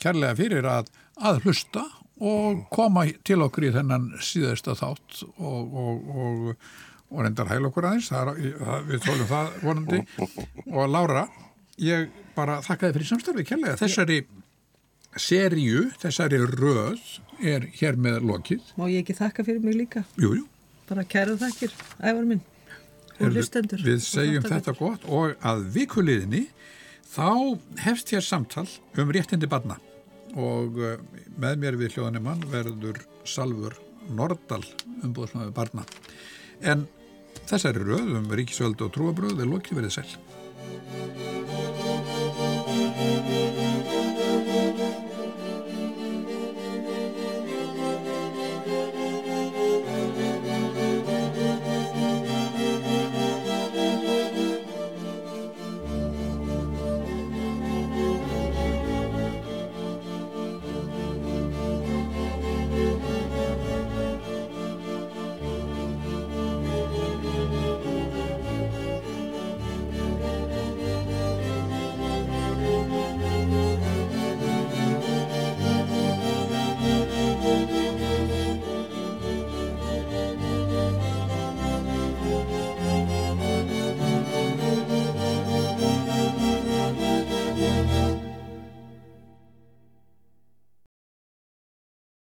[0.00, 0.88] kærlega fyrir að,
[1.20, 1.84] að hlusta
[2.20, 6.50] og koma til okkur í þennan síðasta þátt og, og, og,
[7.10, 10.02] og reyndar hæl okkur aðeins, það er, það, við tólum það vonandi
[10.76, 11.24] og Laura,
[11.80, 14.20] ég bara þakka þið fyrir samstarfi kærlega, þessari
[15.18, 17.00] seríu, þessari röð
[17.40, 18.72] er hér með lokið.
[18.78, 20.04] Má ég ekki þakka fyrir mig líka?
[20.20, 20.46] Jú, jú.
[20.90, 22.44] Bara kæra þakkir, ævar minn
[23.20, 23.82] og lustendur.
[23.84, 26.46] Við segjum þetta gott og að vikuliðinni
[27.10, 28.68] þá hefst hér samtal
[28.98, 29.80] um réttindi barna
[30.38, 30.96] og eh,
[31.40, 33.76] með mér við hljóðanemann verður Salfur
[34.16, 34.62] Nordal
[35.04, 35.86] umbúðsmaður barna.
[36.60, 36.86] En
[37.46, 41.39] þessari röðum Ríkisvöld og Trúabröð er lokið verið sæl